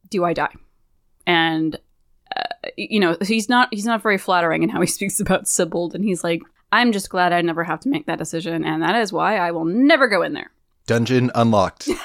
do 0.10 0.26
I 0.26 0.34
die? 0.34 0.54
And 1.26 1.80
uh, 2.36 2.70
you 2.76 3.00
know, 3.00 3.18
he's 3.22 3.48
not 3.50 3.70
he's 3.72 3.86
not 3.86 4.02
very 4.02 4.18
flattering 4.18 4.64
in 4.64 4.70
how 4.70 4.82
he 4.82 4.88
speaks 4.98 5.20
about 5.20 5.48
Sibald, 5.48 5.96
and 5.96 6.04
he's 6.04 6.24
like, 6.24 6.42
I'm 6.72 6.92
just 6.92 7.10
glad 7.10 7.32
I 7.34 7.42
never 7.42 7.64
have 7.64 7.80
to 7.82 7.90
make 7.90 8.08
that 8.08 8.20
decision, 8.20 8.66
and 8.66 8.82
that 8.82 8.96
is 8.96 9.14
why 9.14 9.38
I 9.38 9.52
will 9.52 9.66
never 9.66 10.08
go 10.08 10.22
in 10.22 10.34
there. 10.34 10.52
dungeon 10.86 11.32
unlocked. 11.34 11.90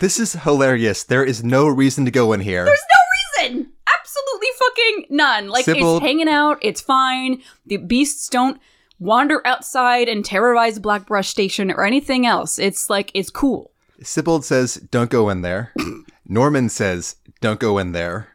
this 0.00 0.18
is 0.18 0.32
hilarious. 0.34 1.04
There 1.04 1.24
is 1.24 1.42
no 1.44 1.66
reason 1.68 2.04
to 2.04 2.10
go 2.10 2.32
in 2.32 2.40
here. 2.40 2.64
There's 2.64 2.78
no 2.78 3.48
reason. 3.48 3.72
Absolutely 4.00 4.48
fucking 4.58 5.06
none. 5.10 5.48
Like 5.48 5.64
Sybil- 5.64 5.96
it's 5.96 6.04
hanging 6.06 6.28
out, 6.28 6.58
it's 6.62 6.80
fine. 6.80 7.42
The 7.66 7.76
beasts 7.78 8.28
don't 8.28 8.60
wander 8.98 9.46
outside 9.46 10.08
and 10.08 10.24
terrorize 10.24 10.78
Blackbrush 10.78 11.28
Station 11.28 11.70
or 11.70 11.84
anything 11.84 12.26
else. 12.26 12.58
It's 12.58 12.88
like 12.90 13.10
it's 13.14 13.30
cool. 13.30 13.72
Sibald 14.02 14.44
says, 14.44 14.74
"Don't 14.90 15.10
go 15.10 15.28
in 15.30 15.42
there." 15.42 15.72
Norman 16.26 16.68
says, 16.68 17.16
"Don't 17.40 17.60
go 17.60 17.78
in 17.78 17.92
there." 17.92 18.28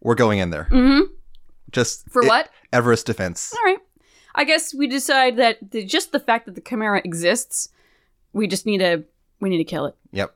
We're 0.00 0.16
going 0.16 0.40
in 0.40 0.50
there. 0.50 0.66
Mm-hmm. 0.70 1.12
Just 1.70 2.10
For 2.10 2.22
it- 2.22 2.28
what? 2.28 2.48
Everest 2.72 3.06
defense. 3.06 3.52
All 3.54 3.64
right. 3.64 3.78
I 4.34 4.44
guess 4.44 4.74
we 4.74 4.86
decide 4.86 5.36
that 5.36 5.58
the, 5.70 5.84
just 5.84 6.10
the 6.10 6.18
fact 6.18 6.46
that 6.46 6.54
the 6.54 6.62
Chimera 6.62 7.02
exists, 7.04 7.68
we 8.32 8.46
just 8.46 8.64
need 8.66 8.78
to 8.78 9.04
we 9.40 9.48
need 9.50 9.58
to 9.58 9.64
kill 9.64 9.86
it. 9.86 9.94
Yep. 10.12 10.34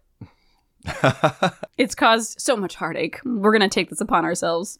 It's 1.78 1.94
caused 1.94 2.40
so 2.40 2.56
much 2.56 2.74
heartache. 2.74 3.20
We're 3.24 3.52
gonna 3.52 3.68
take 3.68 3.90
this 3.90 4.00
upon 4.00 4.24
ourselves. 4.24 4.78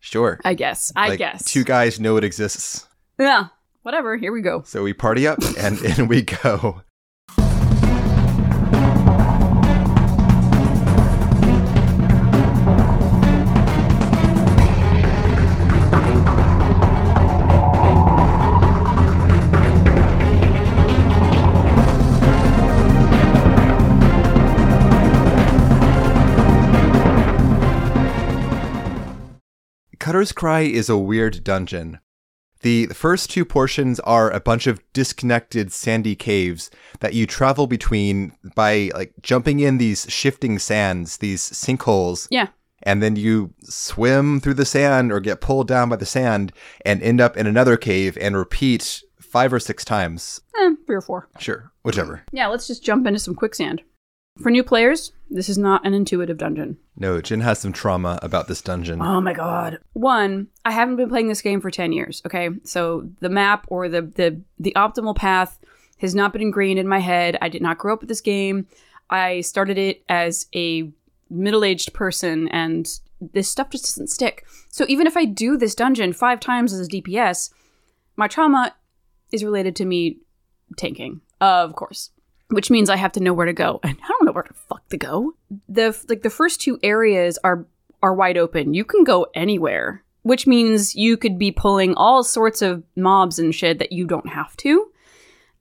sure. 0.00 0.38
I 0.44 0.54
guess. 0.54 0.92
I 0.94 1.08
Like, 1.08 1.18
guess. 1.18 1.44
two 1.44 1.64
guys 1.64 1.98
know 1.98 2.16
it 2.16 2.24
exists, 2.24 2.86
yeah. 3.18 3.46
Whatever. 3.82 4.16
Here 4.16 4.32
we 4.32 4.42
go. 4.42 4.62
so 4.66 4.82
we 4.82 4.92
party 4.92 5.26
up 5.26 5.38
and 5.58 5.78
in 5.84 6.08
we 6.08 6.22
go. 6.22 6.82
Cutter's 30.16 30.32
Cry 30.32 30.60
is 30.62 30.88
a 30.88 30.96
weird 30.96 31.44
dungeon. 31.44 31.98
The 32.62 32.86
first 32.86 33.28
two 33.30 33.44
portions 33.44 34.00
are 34.00 34.30
a 34.30 34.40
bunch 34.40 34.66
of 34.66 34.80
disconnected 34.94 35.74
sandy 35.74 36.16
caves 36.16 36.70
that 37.00 37.12
you 37.12 37.26
travel 37.26 37.66
between 37.66 38.32
by 38.54 38.90
like 38.94 39.12
jumping 39.20 39.60
in 39.60 39.76
these 39.76 40.06
shifting 40.08 40.58
sands, 40.58 41.18
these 41.18 41.42
sinkholes, 41.42 42.28
Yeah. 42.30 42.46
and 42.82 43.02
then 43.02 43.16
you 43.16 43.52
swim 43.64 44.40
through 44.40 44.54
the 44.54 44.64
sand 44.64 45.12
or 45.12 45.20
get 45.20 45.42
pulled 45.42 45.68
down 45.68 45.90
by 45.90 45.96
the 45.96 46.06
sand 46.06 46.50
and 46.82 47.02
end 47.02 47.20
up 47.20 47.36
in 47.36 47.46
another 47.46 47.76
cave 47.76 48.16
and 48.18 48.38
repeat 48.38 49.02
five 49.20 49.52
or 49.52 49.60
six 49.60 49.84
times. 49.84 50.40
Eh, 50.58 50.70
three 50.86 50.96
or 50.96 51.02
four. 51.02 51.28
Sure, 51.38 51.72
whichever. 51.82 52.22
Yeah, 52.32 52.46
let's 52.46 52.66
just 52.66 52.82
jump 52.82 53.06
into 53.06 53.18
some 53.20 53.34
quicksand. 53.34 53.82
For 54.42 54.50
new 54.50 54.62
players, 54.62 55.12
this 55.30 55.48
is 55.48 55.56
not 55.56 55.86
an 55.86 55.94
intuitive 55.94 56.38
dungeon. 56.38 56.76
No, 56.96 57.20
Jen 57.20 57.40
has 57.40 57.58
some 57.58 57.72
trauma 57.72 58.18
about 58.22 58.48
this 58.48 58.60
dungeon. 58.60 59.00
Oh 59.00 59.20
my 59.20 59.32
god. 59.32 59.78
One, 59.94 60.48
I 60.64 60.72
haven't 60.72 60.96
been 60.96 61.08
playing 61.08 61.28
this 61.28 61.42
game 61.42 61.60
for 61.60 61.70
10 61.70 61.92
years, 61.92 62.22
okay? 62.26 62.50
So 62.64 63.08
the 63.20 63.28
map 63.28 63.66
or 63.68 63.88
the 63.88 64.02
the 64.02 64.40
the 64.58 64.72
optimal 64.76 65.16
path 65.16 65.58
has 65.98 66.14
not 66.14 66.32
been 66.32 66.42
ingrained 66.42 66.78
in 66.78 66.86
my 66.86 66.98
head. 66.98 67.38
I 67.40 67.48
did 67.48 67.62
not 67.62 67.78
grow 67.78 67.94
up 67.94 68.00
with 68.00 68.08
this 68.08 68.20
game. 68.20 68.66
I 69.08 69.40
started 69.40 69.78
it 69.78 70.02
as 70.08 70.46
a 70.54 70.90
middle-aged 71.30 71.92
person 71.92 72.48
and 72.48 72.88
this 73.20 73.48
stuff 73.48 73.70
just 73.70 73.84
doesn't 73.84 74.10
stick. 74.10 74.44
So 74.68 74.84
even 74.88 75.06
if 75.06 75.16
I 75.16 75.24
do 75.24 75.56
this 75.56 75.74
dungeon 75.74 76.12
5 76.12 76.40
times 76.40 76.72
as 76.72 76.86
a 76.86 76.90
DPS, 76.90 77.50
my 78.16 78.28
trauma 78.28 78.74
is 79.32 79.42
related 79.42 79.74
to 79.76 79.84
me 79.86 80.18
tanking, 80.76 81.22
of 81.40 81.74
course. 81.74 82.10
Which 82.48 82.70
means 82.70 82.88
I 82.88 82.96
have 82.96 83.12
to 83.12 83.20
know 83.20 83.32
where 83.32 83.46
to 83.46 83.52
go, 83.52 83.80
and 83.82 83.96
I 84.04 84.08
don't 84.08 84.24
know 84.24 84.32
where 84.32 84.44
to 84.44 84.54
fuck 84.54 84.88
to 84.88 84.96
go. 84.96 85.34
The 85.68 85.98
like 86.08 86.22
the 86.22 86.30
first 86.30 86.60
two 86.60 86.78
areas 86.82 87.38
are 87.42 87.66
are 88.02 88.14
wide 88.14 88.36
open. 88.36 88.74
You 88.74 88.84
can 88.84 89.04
go 89.04 89.26
anywhere, 89.34 90.04
which 90.22 90.46
means 90.46 90.94
you 90.94 91.16
could 91.16 91.38
be 91.38 91.50
pulling 91.50 91.94
all 91.94 92.22
sorts 92.22 92.62
of 92.62 92.82
mobs 92.94 93.38
and 93.38 93.54
shit 93.54 93.78
that 93.78 93.92
you 93.92 94.06
don't 94.06 94.28
have 94.28 94.56
to. 94.58 94.90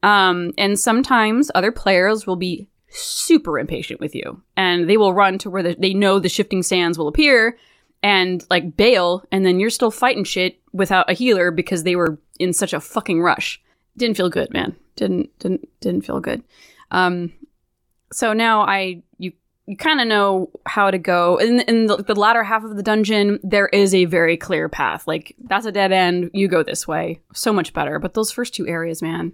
Um, 0.04 0.52
and 0.58 0.80
sometimes 0.80 1.50
other 1.56 1.72
players 1.72 2.28
will 2.28 2.36
be 2.36 2.68
super 2.90 3.58
impatient 3.58 4.00
with 4.00 4.14
you, 4.14 4.42
and 4.56 4.90
they 4.90 4.98
will 4.98 5.14
run 5.14 5.38
to 5.40 5.50
where 5.50 5.64
the, 5.64 5.76
they 5.78 5.94
know 5.94 6.20
the 6.20 6.30
shifting 6.30 6.62
sands 6.62 6.98
will 6.98 7.08
appear, 7.08 7.58
and 8.04 8.46
like 8.50 8.78
bail, 8.78 9.24
and 9.32 9.46
then 9.46 9.60
you're 9.60 9.70
still 9.70 9.92
fighting 9.92 10.24
shit 10.24 10.60
without 10.72 11.10
a 11.10 11.14
healer 11.14 11.50
because 11.50 11.84
they 11.84 11.96
were 11.96 12.20
in 12.40 12.54
such 12.54 12.74
a 12.74 12.80
fucking 12.80 13.22
rush. 13.22 13.62
Didn't 13.98 14.18
feel 14.18 14.30
good, 14.30 14.54
man. 14.54 14.76
Didn't 14.96 15.38
didn't 15.40 15.68
didn't 15.80 16.06
feel 16.06 16.20
good. 16.20 16.44
Um, 16.92 17.34
so 18.12 18.34
now 18.34 18.62
I 18.62 19.04
you 19.18 19.34
you 19.66 19.76
kind 19.78 20.00
of 20.00 20.08
know 20.08 20.52
how 20.66 20.92
to 20.92 20.98
go. 20.98 21.38
In, 21.38 21.62
in 21.62 21.88
the, 21.88 21.98
the 21.98 22.16
latter 22.16 22.44
half 22.44 22.64
of 22.64 22.76
the 22.76 22.84
dungeon, 22.84 23.40
there 23.44 23.68
is 23.68 23.96
a 23.96 24.06
very 24.06 24.38
clear 24.38 24.70
path. 24.70 25.08
Like 25.08 25.36
that's 25.44 25.66
a 25.66 25.72
dead 25.72 25.92
end. 25.92 26.32
You 26.34 26.48
go 26.48 26.64
this 26.64 26.88
way. 26.88 27.20
So 27.34 27.52
much 27.52 27.74
better. 27.74 28.00
But 28.00 28.14
those 28.14 28.32
first 28.32 28.54
two 28.54 28.68
areas, 28.68 29.02
man, 29.02 29.34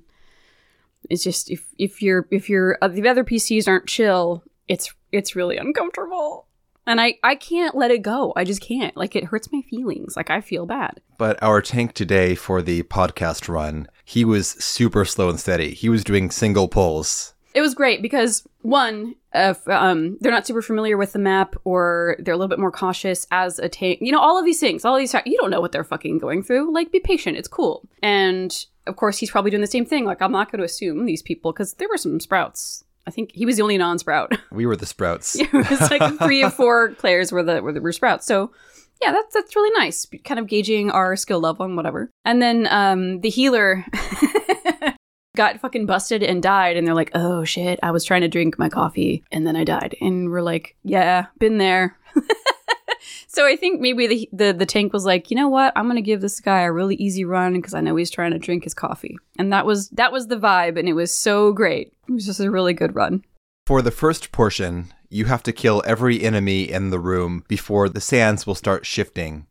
it's 1.10 1.24
just 1.24 1.50
if 1.50 1.68
if 1.78 2.02
you're 2.02 2.28
if 2.32 2.50
you're 2.50 2.78
uh, 2.82 2.88
the 2.88 3.08
other 3.08 3.24
PCs 3.24 3.68
aren't 3.68 3.88
chill, 3.88 4.44
it's 4.68 4.94
it's 5.12 5.36
really 5.36 5.58
uncomfortable. 5.58 6.48
And 6.88 7.00
I 7.00 7.16
I 7.24 7.36
can't 7.36 7.76
let 7.76 7.92
it 7.92 8.02
go. 8.02 8.34
I 8.36 8.44
just 8.44 8.62
can't. 8.62 8.96
Like 8.96 9.16
it 9.16 9.26
hurts 9.26 9.52
my 9.52 9.62
feelings. 9.62 10.16
Like 10.16 10.30
I 10.30 10.42
feel 10.42 10.66
bad. 10.66 11.02
But 11.18 11.42
our 11.44 11.62
tank 11.62 11.94
today 11.94 12.36
for 12.36 12.62
the 12.62 12.84
podcast 12.84 13.48
run, 13.50 13.88
he 14.06 14.26
was 14.26 14.50
super 14.50 15.06
slow 15.06 15.30
and 15.30 15.40
steady. 15.40 15.74
He 15.74 15.90
was 15.90 16.04
doing 16.04 16.32
single 16.32 16.68
pulls. 16.68 17.34
It 17.54 17.62
was 17.62 17.74
great 17.74 18.02
because 18.02 18.48
one, 18.62 19.16
if 19.34 19.68
um, 19.68 20.18
they're 20.22 20.32
not 20.32 20.48
super 20.48 20.62
familiar 20.62 20.98
with 20.98 21.14
the 21.14 21.20
map 21.20 21.56
or 21.64 22.16
they're 22.20 22.34
a 22.34 22.38
little 22.38 22.50
bit 22.50 22.60
more 22.60 22.72
cautious 22.72 23.28
as 23.32 23.60
a 23.60 23.70
tank, 23.70 24.00
you 24.02 24.12
know, 24.12 24.20
all 24.20 24.38
of 24.38 24.46
these 24.46 24.60
things, 24.60 24.86
all 24.86 24.96
of 24.96 25.00
these, 25.00 25.14
you 25.26 25.38
don't 25.38 25.50
know 25.50 25.62
what 25.62 25.72
they're 25.72 25.84
fucking 25.84 26.18
going 26.18 26.44
through. 26.44 26.74
Like, 26.74 26.92
be 26.92 27.00
patient. 27.00 27.38
It's 27.38 27.48
cool. 27.48 27.88
And 28.02 28.66
of 28.88 28.96
course, 28.96 29.18
he's 29.18 29.32
probably 29.32 29.52
doing 29.52 29.62
the 29.62 29.68
same 29.68 29.86
thing. 29.86 30.06
Like, 30.06 30.22
I'm 30.22 30.32
not 30.32 30.52
going 30.52 30.60
to 30.60 30.66
assume 30.66 31.06
these 31.06 31.22
people 31.22 31.52
because 31.52 31.74
there 31.76 31.90
were 31.90 31.98
some 31.98 32.20
sprouts. 32.20 32.84
I 33.08 33.12
think 33.12 33.32
he 33.34 33.46
was 33.46 33.58
the 33.58 33.64
only 33.64 33.78
non-sprout. 33.78 34.38
We 34.52 34.66
were 34.66 34.76
the 34.76 34.86
sprouts. 34.86 35.36
it 35.40 35.52
was 35.52 35.90
like 35.90 36.20
three 36.20 36.44
or 36.44 36.50
four 36.50 36.90
players 37.00 37.32
were 37.32 37.42
the 37.42 37.62
were 37.62 37.74
the 37.74 37.82
were 37.82 37.92
sprouts. 37.92 38.28
So 38.28 38.52
yeah, 39.02 39.12
that's 39.12 39.34
that's 39.34 39.56
really 39.56 39.72
nice. 39.80 40.06
Kind 40.24 40.40
of 40.40 40.48
gauging 40.48 40.92
our 40.92 41.16
skill 41.16 41.40
level 41.40 41.66
and 41.66 41.76
whatever. 41.76 42.12
And 42.26 42.42
then 42.42 42.68
um, 42.70 43.22
the 43.22 43.30
healer 43.30 43.86
got 45.36 45.60
fucking 45.60 45.86
busted 45.86 46.24
and 46.24 46.42
died, 46.42 46.78
and 46.78 46.86
they're 46.86 46.94
like, 46.94 47.12
"Oh 47.14 47.44
shit, 47.44 47.80
I 47.84 47.92
was 47.92 48.04
trying 48.04 48.22
to 48.22 48.28
drink 48.28 48.58
my 48.58 48.70
coffee 48.70 49.24
and 49.32 49.46
then 49.46 49.56
I 49.56 49.64
died." 49.64 49.96
And 50.02 50.30
we're 50.30 50.42
like, 50.42 50.76
"Yeah, 50.84 51.28
been 51.40 51.58
there." 51.58 51.98
so 53.28 53.46
I 53.46 53.56
think 53.56 53.82
maybe 53.82 54.08
the, 54.08 54.30
the 54.32 54.54
the 54.54 54.66
tank 54.66 54.94
was 54.94 55.06
like, 55.06 55.32
you 55.32 55.38
know 55.38 55.50
what? 55.50 55.74
I'm 55.76 55.88
gonna 55.88 56.02
give 56.02 56.22
this 56.22 56.40
guy 56.40 56.62
a 56.62 56.72
really 56.72 56.96
easy 56.96 57.26
run 57.26 57.54
because 57.54 57.74
I 57.74 57.82
know 57.82 57.96
he's 57.96 58.12
trying 58.12 58.32
to 58.32 58.40
drink 58.40 58.64
his 58.64 58.74
coffee, 58.74 59.18
and 59.38 59.52
that 59.54 59.66
was 59.66 59.90
that 59.90 60.12
was 60.12 60.28
the 60.28 60.38
vibe, 60.38 60.78
and 60.78 60.88
it 60.88 60.94
was 60.94 61.14
so 61.14 61.52
great. 61.52 61.94
It 62.08 62.14
was 62.14 62.26
just 62.26 62.40
a 62.40 62.52
really 62.52 62.74
good 62.74 62.96
run. 62.96 63.24
For 63.68 63.82
the 63.82 63.92
first 63.92 64.32
portion, 64.32 64.94
you 65.10 65.26
have 65.26 65.44
to 65.44 65.52
kill 65.52 65.84
every 65.86 66.24
enemy 66.24 66.64
in 66.64 66.90
the 66.90 67.00
room 67.00 67.44
before 67.48 67.90
the 67.90 68.02
sands 68.02 68.48
will 68.48 68.56
start 68.56 68.86
shifting 68.86 69.46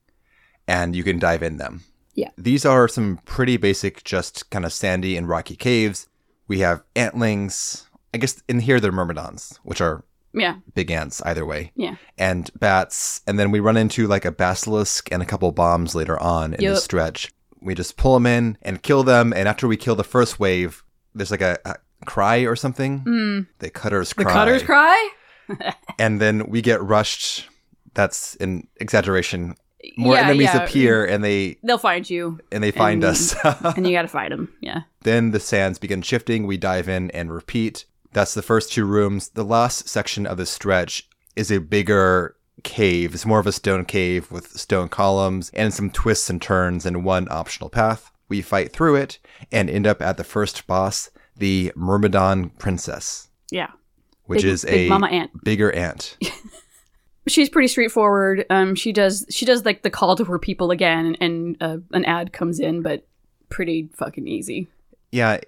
and 0.71 0.95
you 0.95 1.03
can 1.03 1.19
dive 1.19 1.43
in 1.43 1.57
them. 1.57 1.83
Yeah. 2.21 2.31
These 2.37 2.65
are 2.67 2.87
some 2.89 3.19
pretty 3.25 3.57
basic, 3.57 4.05
just 4.05 4.51
kind 4.51 4.65
of 4.65 4.73
sandy 4.73 5.17
and 5.17 5.29
rocky 5.29 5.57
caves. 5.57 6.07
We 6.49 6.59
have 6.61 6.83
antlings. 6.95 7.87
I 8.15 8.19
guess 8.19 8.43
in 8.49 8.61
here 8.61 8.81
they're 8.81 8.93
myrmidons, 8.93 9.59
which 9.63 9.81
are 9.81 10.05
Yeah, 10.33 10.57
big 10.75 10.91
ants 10.91 11.23
either 11.23 11.45
way, 11.47 11.73
yeah. 11.77 11.97
and 12.19 12.51
bats. 12.59 13.21
And 13.27 13.39
then 13.39 13.51
we 13.51 13.61
run 13.61 13.77
into 13.77 14.07
like 14.07 14.25
a 14.25 14.33
basilisk 14.33 15.09
and 15.13 15.23
a 15.23 15.27
couple 15.27 15.51
bombs 15.53 15.95
later 15.95 16.19
on 16.21 16.55
in 16.55 16.61
Yep. 16.63 16.75
the 16.75 16.81
stretch. 16.81 17.33
We 17.63 17.75
just 17.75 17.97
pull 17.97 18.15
them 18.15 18.27
in 18.27 18.57
and 18.63 18.83
kill 18.83 19.03
them. 19.03 19.33
And 19.33 19.49
after 19.49 19.67
we 19.69 19.77
kill 19.77 19.97
the 19.97 20.05
first 20.05 20.39
wave, 20.41 20.83
there's 21.15 21.31
like 21.31 21.41
a, 21.43 21.59
a 21.65 21.75
cry 22.07 22.39
or 22.47 22.57
something. 22.57 23.01
Mm. 23.05 23.47
The 23.61 23.71
cutters 23.71 24.13
cry. 24.13 24.25
The 24.25 24.31
cutters 24.31 24.63
cry. 24.63 25.09
and 25.99 26.21
then 26.21 26.49
we 26.49 26.63
get 26.63 26.83
rushed. 26.83 27.49
That's 27.95 28.37
an 28.37 28.67
exaggeration. 28.81 29.57
More 29.97 30.15
Yeah, 30.15 30.23
enemies 30.29 30.51
yeah. 30.53 30.63
appear, 30.63 31.05
and 31.07 31.25
they 31.25 31.57
They'll 31.63 31.79
find 31.79 32.09
you, 32.09 32.39
and 32.53 32.63
they 32.63 32.71
find 32.71 33.03
And- 33.03 33.13
us. 33.13 33.35
and 33.77 33.87
you 33.87 33.93
got 33.95 34.03
to 34.03 34.09
fight 34.09 34.31
them. 34.31 34.53
Yeah. 34.61 34.83
then 35.03 35.31
the 35.31 35.41
sands 35.41 35.79
begin 35.79 36.03
shifting. 36.03 36.47
We 36.47 36.57
dive 36.59 36.89
in 36.89 37.11
and 37.13 37.33
repeat. 37.33 37.87
That's 38.13 38.35
the 38.35 38.43
first 38.43 38.73
two 38.73 38.85
rooms. 38.85 39.31
The 39.31 39.45
last 39.45 39.89
section 39.89 40.27
of 40.27 40.37
the 40.37 40.45
stretch 40.47 41.09
is 41.37 41.51
a 41.51 41.61
bigger 41.61 42.37
cave. 42.65 43.15
It's 43.15 43.25
more 43.25 43.39
of 43.39 43.47
a 43.47 43.53
stone 43.53 43.85
cave 43.87 44.31
with 44.31 44.49
stone 44.49 44.89
columns 44.89 45.51
and 45.55 45.73
some 45.73 45.91
twists 45.91 46.29
and 46.29 46.43
turns 46.43 46.85
and 46.85 47.05
one 47.05 47.29
optional 47.31 47.71
path. 47.71 48.11
We 48.29 48.43
fight 48.43 48.73
through 48.73 48.97
it 48.97 49.19
and 49.51 49.71
end 49.71 49.87
up 49.87 50.03
at 50.03 50.17
the 50.19 50.25
first 50.25 50.67
boss, 50.67 51.11
the 51.37 51.73
Myrmidon 51.75 52.51
Princess, 52.59 53.29
Yeah. 53.51 53.69
which 54.25 54.43
Big- 54.43 54.53
is 54.53 54.65
big 54.65 54.87
a 54.87 54.89
mama 54.91 55.07
ant. 55.09 55.31
bigger 55.43 55.73
ant. 55.73 56.19
She's 57.27 57.49
pretty 57.49 57.69
straightforward. 57.69 58.47
Um, 58.51 58.75
she 58.75 58.93
does 58.93 59.27
she 59.31 59.45
does 59.45 59.65
like 59.65 59.83
the 59.83 59.91
call 59.91 60.17
to 60.17 60.25
her 60.25 60.39
people 60.39 60.71
again, 60.71 61.07
and, 61.07 61.17
and 61.21 61.57
uh, 61.61 61.79
an 61.93 62.05
ad 62.05 62.33
comes 62.33 62.59
in, 62.59 62.83
but 62.83 63.07
pretty 63.51 63.91
fucking 63.95 64.27
easy. 64.27 64.69
Yeah, 65.13 65.39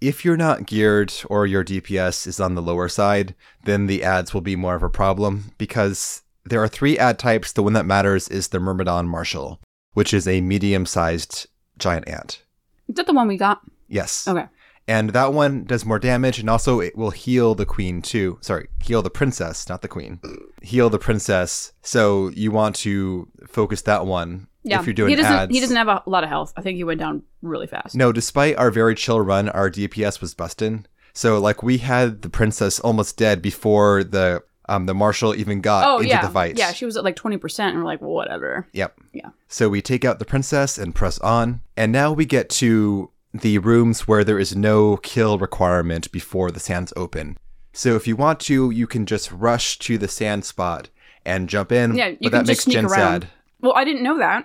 if 0.00 0.24
you're 0.24 0.36
not 0.36 0.66
geared 0.66 1.12
or 1.28 1.46
your 1.46 1.64
DPS 1.64 2.26
is 2.26 2.40
on 2.40 2.54
the 2.54 2.62
lower 2.62 2.88
side, 2.88 3.34
then 3.64 3.86
the 3.86 4.02
ads 4.02 4.34
will 4.34 4.40
be 4.40 4.56
more 4.56 4.74
of 4.74 4.82
a 4.82 4.90
problem 4.90 5.52
because 5.58 6.22
there 6.44 6.62
are 6.62 6.68
three 6.68 6.98
ad 6.98 7.18
types. 7.18 7.52
The 7.52 7.62
one 7.62 7.74
that 7.74 7.86
matters 7.86 8.28
is 8.28 8.48
the 8.48 8.58
Myrmidon 8.58 9.06
Marshal, 9.06 9.60
which 9.92 10.12
is 10.14 10.26
a 10.26 10.40
medium 10.40 10.86
sized 10.86 11.46
giant 11.78 12.08
ant. 12.08 12.42
Is 12.88 12.96
that 12.96 13.06
the 13.06 13.12
one 13.12 13.28
we 13.28 13.36
got? 13.36 13.60
Yes. 13.88 14.26
Okay. 14.26 14.46
And 14.90 15.10
that 15.10 15.32
one 15.32 15.64
does 15.64 15.84
more 15.86 15.98
damage 16.00 16.38
and 16.40 16.50
also 16.50 16.80
it 16.80 16.96
will 16.96 17.10
heal 17.10 17.54
the 17.54 17.64
queen 17.66 18.02
too. 18.02 18.38
Sorry, 18.40 18.66
heal 18.82 19.02
the 19.02 19.10
princess, 19.20 19.68
not 19.68 19.82
the 19.82 19.88
queen. 19.88 20.18
Heal 20.62 20.90
the 20.90 20.98
princess. 20.98 21.72
So 21.82 22.28
you 22.30 22.50
want 22.50 22.74
to 22.76 23.28
focus 23.46 23.82
that 23.82 24.04
one 24.04 24.48
Yeah. 24.64 24.80
if 24.80 24.86
you're 24.86 24.94
doing 24.94 25.10
he 25.10 25.16
doesn't 25.16 25.32
ads. 25.32 25.54
he 25.54 25.60
doesn't 25.60 25.76
have 25.76 25.88
a 25.88 26.02
lot 26.06 26.24
of 26.24 26.28
health. 26.28 26.52
I 26.56 26.62
think 26.62 26.76
he 26.76 26.84
went 26.84 26.98
down 27.00 27.22
really 27.40 27.68
fast. 27.68 27.94
No, 27.94 28.10
despite 28.10 28.56
our 28.58 28.70
very 28.72 28.94
chill 28.96 29.20
run, 29.20 29.48
our 29.50 29.70
DPS 29.70 30.20
was 30.20 30.34
busting. 30.34 30.86
So 31.12 31.38
like 31.38 31.62
we 31.62 31.78
had 31.78 32.22
the 32.22 32.30
princess 32.30 32.80
almost 32.80 33.16
dead 33.16 33.40
before 33.40 34.02
the 34.04 34.42
um 34.68 34.86
the 34.86 34.94
marshal 34.94 35.34
even 35.36 35.60
got 35.60 35.84
Oh 35.86 35.96
into 35.98 36.08
yeah. 36.08 36.22
the 36.26 36.32
fight. 36.32 36.58
Yeah, 36.58 36.72
she 36.72 36.84
was 36.84 36.96
at 36.96 37.04
like 37.04 37.16
twenty 37.16 37.36
percent, 37.38 37.74
and 37.74 37.78
we're 37.84 37.90
like, 37.92 38.00
well, 38.00 38.10
whatever. 38.22 38.66
Yep. 38.72 38.98
Yeah. 39.12 39.30
So 39.48 39.68
we 39.68 39.82
take 39.82 40.04
out 40.04 40.18
the 40.18 40.24
princess 40.24 40.78
and 40.78 40.94
press 40.94 41.18
on, 41.20 41.60
and 41.76 41.92
now 41.92 42.12
we 42.12 42.24
get 42.26 42.48
to 42.62 43.10
the 43.32 43.58
rooms 43.58 44.08
where 44.08 44.24
there 44.24 44.38
is 44.38 44.56
no 44.56 44.96
kill 44.98 45.38
requirement 45.38 46.10
before 46.12 46.50
the 46.50 46.60
sands 46.60 46.92
open. 46.96 47.36
So 47.72 47.94
if 47.94 48.06
you 48.08 48.16
want 48.16 48.40
to, 48.40 48.70
you 48.70 48.86
can 48.86 49.06
just 49.06 49.30
rush 49.30 49.78
to 49.80 49.96
the 49.98 50.08
sand 50.08 50.44
spot 50.44 50.88
and 51.24 51.48
jump 51.48 51.70
in. 51.70 51.94
Yeah, 51.94 52.08
you 52.08 52.16
but 52.22 52.30
can 52.30 52.32
that 52.32 52.38
just 52.40 52.48
makes 52.48 52.64
sneak 52.64 52.74
Jen 52.74 52.84
around. 52.86 53.22
sad. 53.22 53.30
Well, 53.60 53.74
I 53.74 53.84
didn't 53.84 54.02
know 54.02 54.18
that. 54.18 54.44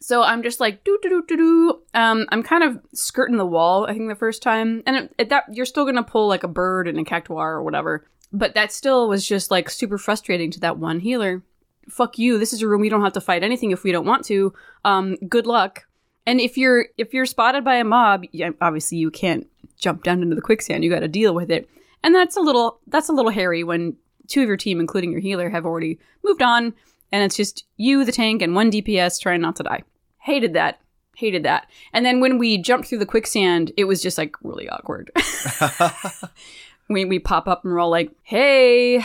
So 0.00 0.22
I'm 0.22 0.42
just 0.42 0.60
like 0.60 0.84
do 0.84 0.98
do 1.02 1.08
do 1.08 1.24
do 1.26 1.36
do. 1.36 1.82
Um, 1.94 2.26
I'm 2.30 2.42
kind 2.42 2.62
of 2.62 2.78
skirting 2.92 3.36
the 3.38 3.46
wall. 3.46 3.86
I 3.86 3.92
think 3.94 4.08
the 4.08 4.14
first 4.14 4.42
time, 4.42 4.82
and 4.86 4.96
it, 4.96 5.14
it, 5.18 5.28
that 5.30 5.44
you're 5.52 5.64
still 5.66 5.84
gonna 5.86 6.02
pull 6.02 6.28
like 6.28 6.42
a 6.42 6.48
bird 6.48 6.88
and 6.88 6.98
a 6.98 7.04
cactuar 7.04 7.52
or 7.52 7.62
whatever. 7.62 8.06
But 8.32 8.54
that 8.54 8.72
still 8.72 9.08
was 9.08 9.26
just 9.26 9.50
like 9.50 9.70
super 9.70 9.96
frustrating 9.96 10.50
to 10.52 10.60
that 10.60 10.78
one 10.78 11.00
healer. 11.00 11.42
fuck 11.88 12.18
you. 12.18 12.38
This 12.38 12.52
is 12.52 12.62
a 12.62 12.68
room 12.68 12.80
we 12.80 12.88
don't 12.88 13.02
have 13.02 13.12
to 13.14 13.20
fight 13.20 13.42
anything 13.42 13.70
if 13.70 13.82
we 13.84 13.92
don't 13.92 14.06
want 14.06 14.24
to. 14.26 14.52
Um, 14.84 15.16
good 15.28 15.46
luck. 15.46 15.86
And 16.26 16.40
if 16.40 16.56
you're 16.56 16.86
if 16.96 17.12
you're 17.12 17.26
spotted 17.26 17.64
by 17.64 17.76
a 17.76 17.84
mob, 17.84 18.24
obviously 18.60 18.98
you 18.98 19.10
can't 19.10 19.46
jump 19.78 20.02
down 20.02 20.22
into 20.22 20.34
the 20.34 20.42
quicksand. 20.42 20.84
You 20.84 20.90
got 20.90 21.00
to 21.00 21.08
deal 21.08 21.34
with 21.34 21.50
it, 21.50 21.68
and 22.02 22.14
that's 22.14 22.36
a 22.36 22.40
little 22.40 22.80
that's 22.86 23.08
a 23.08 23.12
little 23.12 23.30
hairy 23.30 23.62
when 23.62 23.96
two 24.28 24.42
of 24.42 24.48
your 24.48 24.56
team, 24.56 24.80
including 24.80 25.12
your 25.12 25.20
healer, 25.20 25.50
have 25.50 25.66
already 25.66 25.98
moved 26.24 26.42
on, 26.42 26.74
and 27.12 27.22
it's 27.22 27.36
just 27.36 27.64
you, 27.76 28.04
the 28.04 28.12
tank, 28.12 28.42
and 28.42 28.54
one 28.54 28.70
DPS 28.70 29.20
trying 29.20 29.40
not 29.40 29.56
to 29.56 29.62
die. 29.62 29.82
Hated 30.20 30.54
that. 30.54 30.80
Hated 31.16 31.42
that. 31.44 31.68
And 31.92 32.04
then 32.04 32.20
when 32.20 32.38
we 32.38 32.58
jumped 32.58 32.88
through 32.88 32.98
the 32.98 33.06
quicksand, 33.06 33.72
it 33.76 33.84
was 33.84 34.02
just 34.02 34.18
like 34.18 34.34
really 34.42 34.68
awkward. 34.68 35.10
we 36.88 37.04
we 37.04 37.18
pop 37.18 37.46
up 37.46 37.64
and 37.64 37.72
we're 37.72 37.80
all 37.80 37.90
like, 37.90 38.10
"Hey, 38.22 39.04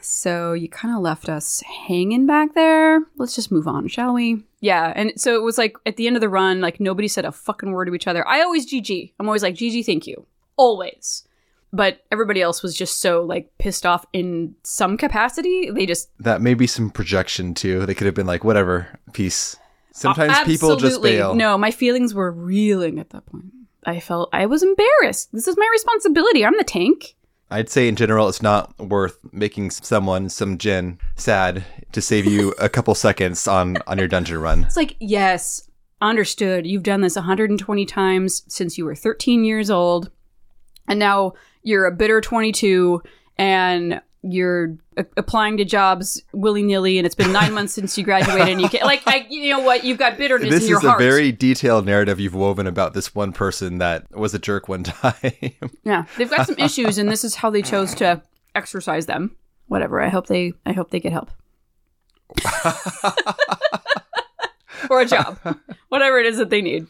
so 0.00 0.52
you 0.52 0.68
kind 0.68 0.94
of 0.94 1.02
left 1.02 1.28
us 1.28 1.62
hanging 1.86 2.26
back 2.26 2.54
there. 2.54 3.00
Let's 3.16 3.34
just 3.34 3.52
move 3.52 3.66
on, 3.68 3.88
shall 3.88 4.14
we?" 4.14 4.44
Yeah, 4.60 4.92
and 4.94 5.12
so 5.16 5.34
it 5.36 5.42
was 5.42 5.58
like 5.58 5.76
at 5.86 5.96
the 5.96 6.06
end 6.06 6.16
of 6.16 6.20
the 6.20 6.28
run, 6.28 6.60
like 6.60 6.80
nobody 6.80 7.08
said 7.08 7.24
a 7.24 7.32
fucking 7.32 7.72
word 7.72 7.86
to 7.86 7.94
each 7.94 8.06
other. 8.06 8.26
I 8.26 8.42
always 8.42 8.70
GG. 8.70 9.12
I'm 9.18 9.28
always 9.28 9.42
like 9.42 9.54
GG, 9.54 9.84
thank 9.86 10.06
you, 10.06 10.26
always. 10.56 11.24
But 11.72 12.04
everybody 12.10 12.42
else 12.42 12.62
was 12.62 12.76
just 12.76 13.00
so 13.00 13.22
like 13.22 13.56
pissed 13.58 13.86
off 13.86 14.04
in 14.12 14.56
some 14.64 14.96
capacity. 14.96 15.70
They 15.70 15.86
just 15.86 16.10
That 16.18 16.42
may 16.42 16.54
be 16.54 16.66
some 16.66 16.90
projection 16.90 17.54
too. 17.54 17.86
They 17.86 17.94
could 17.94 18.06
have 18.06 18.14
been 18.14 18.26
like, 18.26 18.42
whatever, 18.42 18.88
peace. 19.12 19.56
Sometimes 19.92 20.38
people 20.40 20.70
just 20.76 20.84
Absolutely. 20.84 21.12
bail. 21.12 21.34
No, 21.34 21.56
my 21.58 21.70
feelings 21.70 22.14
were 22.14 22.30
reeling 22.30 22.98
at 22.98 23.10
that 23.10 23.26
point. 23.26 23.46
I 23.84 24.00
felt 24.00 24.30
I 24.32 24.46
was 24.46 24.62
embarrassed. 24.62 25.32
This 25.32 25.48
is 25.48 25.56
my 25.56 25.68
responsibility. 25.72 26.44
I'm 26.44 26.56
the 26.58 26.64
tank. 26.64 27.16
I'd 27.50 27.68
say 27.68 27.88
in 27.88 27.96
general, 27.96 28.28
it's 28.28 28.42
not 28.42 28.78
worth 28.78 29.18
making 29.32 29.70
someone, 29.70 30.28
some 30.28 30.56
Jen, 30.56 30.98
sad 31.16 31.64
to 31.92 32.00
save 32.00 32.26
you 32.26 32.54
a 32.58 32.68
couple 32.68 32.94
seconds 32.94 33.48
on 33.48 33.78
on 33.86 33.98
your 33.98 34.08
dungeon 34.08 34.38
run. 34.38 34.64
It's 34.64 34.76
like, 34.76 34.96
yes, 35.00 35.68
understood. 36.00 36.66
You've 36.66 36.82
done 36.82 37.00
this 37.00 37.16
120 37.16 37.86
times 37.86 38.44
since 38.46 38.78
you 38.78 38.84
were 38.84 38.94
13 38.94 39.44
years 39.44 39.70
old, 39.70 40.10
and 40.86 40.98
now 40.98 41.32
you're 41.62 41.86
a 41.86 41.92
bitter 41.92 42.20
22, 42.20 43.02
and 43.36 44.00
you're 44.22 44.76
a- 44.96 45.06
applying 45.16 45.56
to 45.56 45.64
jobs 45.64 46.22
willy 46.32 46.62
nilly, 46.62 46.98
and 46.98 47.06
it's 47.06 47.14
been 47.14 47.32
nine 47.32 47.54
months 47.54 47.72
since 47.72 47.96
you 47.96 48.04
graduated, 48.04 48.48
and 48.48 48.60
you 48.60 48.68
can't 48.68 48.84
like, 48.84 49.02
I, 49.06 49.26
you 49.30 49.50
know 49.52 49.60
what? 49.60 49.82
You've 49.84 49.98
got 49.98 50.18
bitterness 50.18 50.50
This 50.50 50.62
in 50.64 50.68
your 50.68 50.78
is 50.78 50.84
a 50.84 50.88
heart. 50.90 51.00
very 51.00 51.32
detailed 51.32 51.86
narrative 51.86 52.20
you've 52.20 52.34
woven 52.34 52.66
about 52.66 52.92
this 52.94 53.14
one 53.14 53.32
person 53.32 53.78
that 53.78 54.04
was 54.14 54.34
a 54.34 54.38
jerk 54.38 54.68
one 54.68 54.82
time. 54.84 55.14
Yeah, 55.84 56.04
they've 56.18 56.28
got 56.30 56.46
some 56.46 56.56
issues, 56.58 56.98
and 56.98 57.08
this 57.10 57.24
is 57.24 57.36
how 57.36 57.48
they 57.50 57.62
chose 57.62 57.94
to 57.96 58.22
exercise 58.54 59.06
them. 59.06 59.36
Whatever. 59.68 60.00
I 60.02 60.08
hope 60.08 60.26
they. 60.26 60.52
I 60.66 60.72
hope 60.72 60.90
they 60.90 61.00
get 61.00 61.12
help. 61.12 61.30
or 64.90 65.00
a 65.00 65.06
job, 65.06 65.38
whatever 65.88 66.18
it 66.18 66.26
is 66.26 66.38
that 66.38 66.50
they 66.50 66.60
need. 66.62 66.86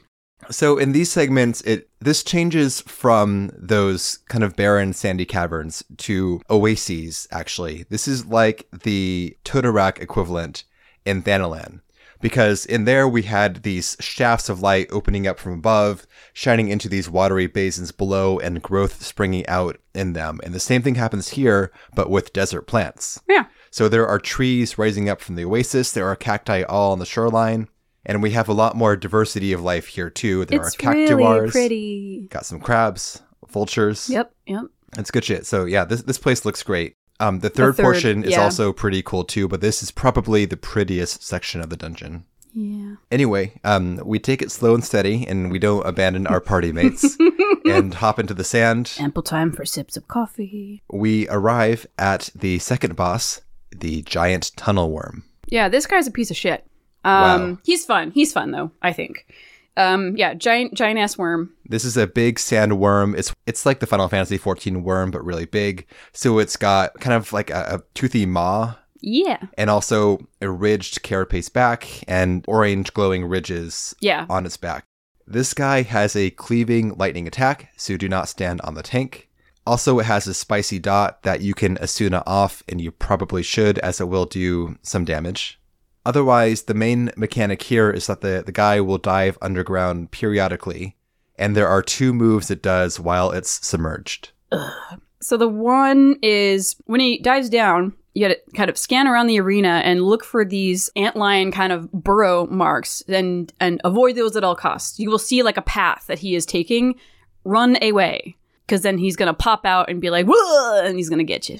So 0.50 0.78
in 0.78 0.92
these 0.92 1.10
segments, 1.10 1.60
it 1.62 1.88
this 2.00 2.24
changes 2.24 2.80
from 2.82 3.50
those 3.56 4.18
kind 4.28 4.42
of 4.42 4.56
barren 4.56 4.92
sandy 4.92 5.24
caverns 5.24 5.84
to 5.98 6.40
oases. 6.50 7.28
Actually, 7.30 7.84
this 7.88 8.08
is 8.08 8.26
like 8.26 8.66
the 8.82 9.36
Totorak 9.44 10.00
equivalent 10.00 10.64
in 11.04 11.22
Thanalan, 11.22 11.80
because 12.20 12.66
in 12.66 12.84
there 12.84 13.06
we 13.08 13.22
had 13.22 13.62
these 13.62 13.96
shafts 14.00 14.48
of 14.48 14.60
light 14.60 14.88
opening 14.90 15.26
up 15.26 15.38
from 15.38 15.52
above, 15.52 16.06
shining 16.32 16.68
into 16.68 16.88
these 16.88 17.08
watery 17.08 17.46
basins 17.46 17.92
below, 17.92 18.38
and 18.38 18.62
growth 18.62 19.02
springing 19.02 19.46
out 19.46 19.78
in 19.94 20.14
them. 20.14 20.40
And 20.42 20.52
the 20.52 20.60
same 20.60 20.82
thing 20.82 20.96
happens 20.96 21.30
here, 21.30 21.70
but 21.94 22.10
with 22.10 22.32
desert 22.32 22.62
plants. 22.62 23.20
Yeah. 23.28 23.46
So 23.70 23.88
there 23.88 24.08
are 24.08 24.18
trees 24.18 24.78
rising 24.78 25.08
up 25.08 25.20
from 25.20 25.36
the 25.36 25.44
oasis. 25.44 25.92
There 25.92 26.08
are 26.08 26.16
cacti 26.16 26.64
all 26.64 26.90
on 26.90 26.98
the 26.98 27.06
shoreline. 27.06 27.68
And 28.06 28.22
we 28.22 28.30
have 28.30 28.48
a 28.48 28.54
lot 28.54 28.76
more 28.76 28.96
diversity 28.96 29.52
of 29.52 29.60
life 29.60 29.86
here 29.86 30.10
too. 30.10 30.44
There 30.46 30.60
it's 30.60 30.74
are 30.74 30.78
cactuars. 30.78 31.18
really 31.18 31.50
pretty. 31.50 32.28
Got 32.30 32.46
some 32.46 32.60
crabs, 32.60 33.22
vultures. 33.48 34.08
Yep. 34.08 34.34
Yep. 34.46 34.64
It's 34.98 35.10
good 35.10 35.24
shit. 35.24 35.46
So 35.46 35.64
yeah, 35.64 35.84
this 35.84 36.02
this 36.02 36.18
place 36.18 36.44
looks 36.44 36.62
great. 36.62 36.94
Um, 37.20 37.40
the 37.40 37.50
third, 37.50 37.76
third, 37.76 37.82
portion 37.82 38.24
is 38.24 38.30
yeah. 38.30 38.42
also 38.42 38.72
pretty 38.72 39.02
cool 39.02 39.24
too, 39.24 39.46
but 39.46 39.60
this 39.60 39.82
is 39.82 39.90
probably 39.90 40.46
the 40.46 40.56
prettiest 40.56 41.22
section 41.22 41.60
of 41.60 41.68
the 41.68 41.76
dungeon. 41.76 42.24
Yeah. 42.54 42.96
Anyway, 43.10 43.60
um, 43.62 44.00
we 44.04 44.18
take 44.18 44.42
it 44.42 44.50
slow 44.50 44.74
and 44.74 44.82
steady, 44.82 45.26
and 45.26 45.52
we 45.52 45.58
don't 45.58 45.86
abandon 45.86 46.26
our 46.26 46.40
party 46.40 46.72
mates 46.80 47.16
and 47.64 47.94
hop 47.94 48.18
into 48.18 48.34
the 48.34 48.42
sand. 48.42 48.94
Ample 48.98 49.22
time 49.22 49.52
for 49.52 49.64
sips 49.64 49.96
of 49.96 50.08
coffee. 50.08 50.82
We 50.90 51.28
arrive 51.28 51.86
at 51.98 52.30
the 52.34 52.58
second 52.58 52.96
boss, 52.96 53.42
the 53.70 54.02
giant 54.02 54.52
tunnel 54.56 54.90
worm. 54.90 55.24
Yeah, 55.46 55.68
this 55.68 55.86
guy's 55.86 56.06
a 56.06 56.12
piece 56.12 56.30
of 56.30 56.36
shit. 56.36 56.66
Um, 57.04 57.50
Wow. 57.52 57.58
he's 57.64 57.84
fun. 57.84 58.10
He's 58.12 58.32
fun 58.32 58.50
though. 58.50 58.70
I 58.82 58.92
think. 58.92 59.26
Um, 59.76 60.16
yeah, 60.16 60.34
giant, 60.34 60.74
giant 60.74 60.98
ass 60.98 61.16
worm. 61.16 61.52
This 61.64 61.84
is 61.84 61.96
a 61.96 62.06
big 62.06 62.38
sand 62.38 62.78
worm. 62.78 63.14
It's 63.14 63.32
it's 63.46 63.64
like 63.64 63.80
the 63.80 63.86
Final 63.86 64.08
Fantasy 64.08 64.38
XIV 64.38 64.82
worm, 64.82 65.10
but 65.10 65.24
really 65.24 65.46
big. 65.46 65.86
So 66.12 66.38
it's 66.38 66.56
got 66.56 66.94
kind 67.00 67.14
of 67.14 67.32
like 67.32 67.50
a, 67.50 67.76
a 67.76 67.82
toothy 67.94 68.26
maw, 68.26 68.74
Yeah. 69.00 69.38
and 69.56 69.70
also 69.70 70.18
a 70.42 70.50
ridged 70.50 71.02
carapace 71.02 71.48
back 71.48 71.88
and 72.08 72.44
orange 72.48 72.92
glowing 72.92 73.24
ridges 73.24 73.94
Yeah. 74.00 74.26
on 74.28 74.44
its 74.44 74.56
back. 74.56 74.84
This 75.26 75.54
guy 75.54 75.82
has 75.82 76.16
a 76.16 76.30
cleaving 76.30 76.96
lightning 76.98 77.28
attack, 77.28 77.70
so 77.76 77.96
do 77.96 78.08
not 78.08 78.28
stand 78.28 78.60
on 78.62 78.74
the 78.74 78.82
tank. 78.82 79.28
Also, 79.64 79.98
it 80.00 80.06
has 80.06 80.26
a 80.26 80.34
spicy 80.34 80.80
dot 80.80 81.22
that 81.22 81.40
you 81.42 81.54
can 81.54 81.76
Esuna 81.76 82.24
off, 82.26 82.64
and 82.68 82.80
you 82.80 82.90
probably 82.90 83.44
should, 83.44 83.78
as 83.78 84.00
it 84.00 84.08
will 84.08 84.26
do 84.26 84.76
some 84.82 85.04
damage. 85.04 85.59
Otherwise, 86.06 86.62
the 86.62 86.74
main 86.74 87.10
mechanic 87.16 87.62
here 87.62 87.90
is 87.90 88.06
that 88.06 88.20
the, 88.20 88.42
the 88.44 88.52
guy 88.52 88.80
will 88.80 88.98
dive 88.98 89.36
underground 89.42 90.10
periodically, 90.10 90.96
and 91.36 91.56
there 91.56 91.68
are 91.68 91.82
two 91.82 92.12
moves 92.12 92.50
it 92.50 92.62
does 92.62 92.98
while 92.98 93.30
it's 93.30 93.66
submerged. 93.66 94.32
So 95.20 95.36
the 95.36 95.48
one 95.48 96.16
is 96.22 96.76
when 96.86 97.00
he 97.00 97.18
dives 97.18 97.50
down, 97.50 97.92
you 98.14 98.26
gotta 98.26 98.40
kind 98.56 98.70
of 98.70 98.78
scan 98.78 99.06
around 99.06 99.26
the 99.26 99.40
arena 99.40 99.82
and 99.84 100.02
look 100.02 100.24
for 100.24 100.44
these 100.44 100.90
antlion 100.96 101.52
kind 101.52 101.72
of 101.72 101.92
burrow 101.92 102.46
marks 102.46 103.02
and 103.02 103.52
and 103.60 103.80
avoid 103.84 104.16
those 104.16 104.36
at 104.36 104.42
all 104.42 104.56
costs. 104.56 104.98
You 104.98 105.10
will 105.10 105.18
see 105.18 105.42
like 105.42 105.56
a 105.56 105.62
path 105.62 106.06
that 106.08 106.18
he 106.18 106.34
is 106.34 106.46
taking. 106.46 106.94
Run 107.44 107.76
away. 107.82 108.36
Because 108.66 108.82
then 108.82 108.98
he's 108.98 109.16
gonna 109.16 109.34
pop 109.34 109.66
out 109.66 109.90
and 109.90 110.00
be 110.00 110.10
like, 110.10 110.26
Whoa! 110.26 110.82
and 110.84 110.96
he's 110.96 111.10
gonna 111.10 111.24
get 111.24 111.48
you. 111.48 111.58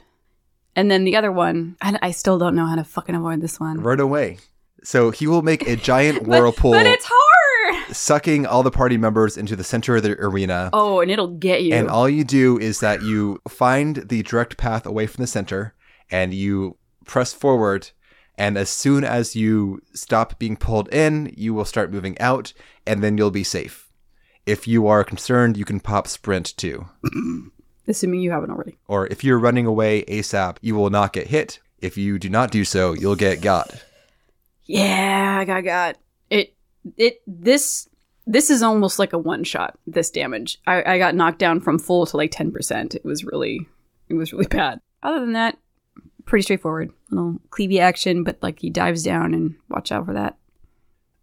And 0.80 0.90
then 0.90 1.04
the 1.04 1.14
other 1.14 1.30
one, 1.30 1.76
I, 1.82 1.98
I 2.00 2.10
still 2.10 2.38
don't 2.38 2.54
know 2.54 2.64
how 2.64 2.74
to 2.74 2.84
fucking 2.84 3.14
avoid 3.14 3.42
this 3.42 3.60
one. 3.60 3.82
Right 3.82 4.00
away. 4.00 4.38
So 4.82 5.10
he 5.10 5.26
will 5.26 5.42
make 5.42 5.68
a 5.68 5.76
giant 5.76 6.20
But- 6.24 6.26
whirlpool, 6.28 6.70
But 6.72 6.86
it's 6.86 7.04
hard! 7.06 7.94
sucking 7.94 8.46
all 8.46 8.62
the 8.62 8.70
party 8.70 8.96
members 8.96 9.36
into 9.36 9.56
the 9.56 9.62
center 9.62 9.96
of 9.96 10.02
the 10.04 10.12
arena. 10.12 10.70
Oh, 10.72 11.00
and 11.00 11.10
it'll 11.10 11.36
get 11.36 11.62
you. 11.64 11.74
And 11.74 11.88
all 11.90 12.08
you 12.08 12.24
do 12.24 12.58
is 12.58 12.80
that 12.80 13.02
you 13.02 13.42
find 13.46 13.96
the 14.08 14.22
direct 14.22 14.56
path 14.56 14.86
away 14.86 15.06
from 15.06 15.20
the 15.22 15.26
center 15.26 15.74
and 16.10 16.32
you 16.32 16.78
press 17.04 17.34
forward. 17.34 17.90
And 18.38 18.56
as 18.56 18.70
soon 18.70 19.04
as 19.04 19.36
you 19.36 19.82
stop 19.92 20.38
being 20.38 20.56
pulled 20.56 20.88
in, 20.94 21.34
you 21.36 21.52
will 21.52 21.66
start 21.66 21.92
moving 21.92 22.18
out 22.18 22.54
and 22.86 23.02
then 23.04 23.18
you'll 23.18 23.30
be 23.30 23.44
safe. 23.44 23.92
If 24.46 24.66
you 24.66 24.86
are 24.86 25.04
concerned, 25.04 25.58
you 25.58 25.66
can 25.66 25.78
pop 25.80 26.08
sprint 26.08 26.56
too. 26.56 26.86
Assuming 27.90 28.20
you 28.20 28.30
haven't 28.30 28.50
already. 28.50 28.78
Or 28.86 29.08
if 29.08 29.24
you're 29.24 29.38
running 29.38 29.66
away 29.66 30.04
ASAP, 30.04 30.56
you 30.62 30.76
will 30.76 30.90
not 30.90 31.12
get 31.12 31.26
hit. 31.26 31.58
If 31.80 31.98
you 31.98 32.18
do 32.18 32.30
not 32.30 32.52
do 32.52 32.64
so, 32.64 32.92
you'll 32.92 33.16
get 33.16 33.40
got. 33.40 33.74
Yeah, 34.64 35.38
I 35.40 35.44
got 35.44 35.64
got 35.64 35.98
it. 36.30 36.54
It 36.96 37.20
this 37.26 37.88
this 38.26 38.48
is 38.48 38.62
almost 38.62 39.00
like 39.00 39.12
a 39.12 39.18
one 39.18 39.42
shot. 39.42 39.76
This 39.86 40.10
damage, 40.10 40.60
I, 40.66 40.94
I 40.94 40.98
got 40.98 41.16
knocked 41.16 41.40
down 41.40 41.60
from 41.60 41.80
full 41.80 42.06
to 42.06 42.16
like 42.16 42.30
ten 42.30 42.52
percent. 42.52 42.94
It 42.94 43.04
was 43.04 43.24
really, 43.24 43.66
it 44.08 44.14
was 44.14 44.32
really 44.32 44.46
bad. 44.46 44.80
Other 45.02 45.20
than 45.20 45.32
that, 45.32 45.58
pretty 46.26 46.44
straightforward. 46.44 46.92
Little 47.10 47.40
cleavy 47.50 47.80
action, 47.80 48.22
but 48.22 48.38
like 48.40 48.60
he 48.60 48.70
dives 48.70 49.02
down 49.02 49.34
and 49.34 49.56
watch 49.68 49.90
out 49.90 50.06
for 50.06 50.12
that. 50.12 50.36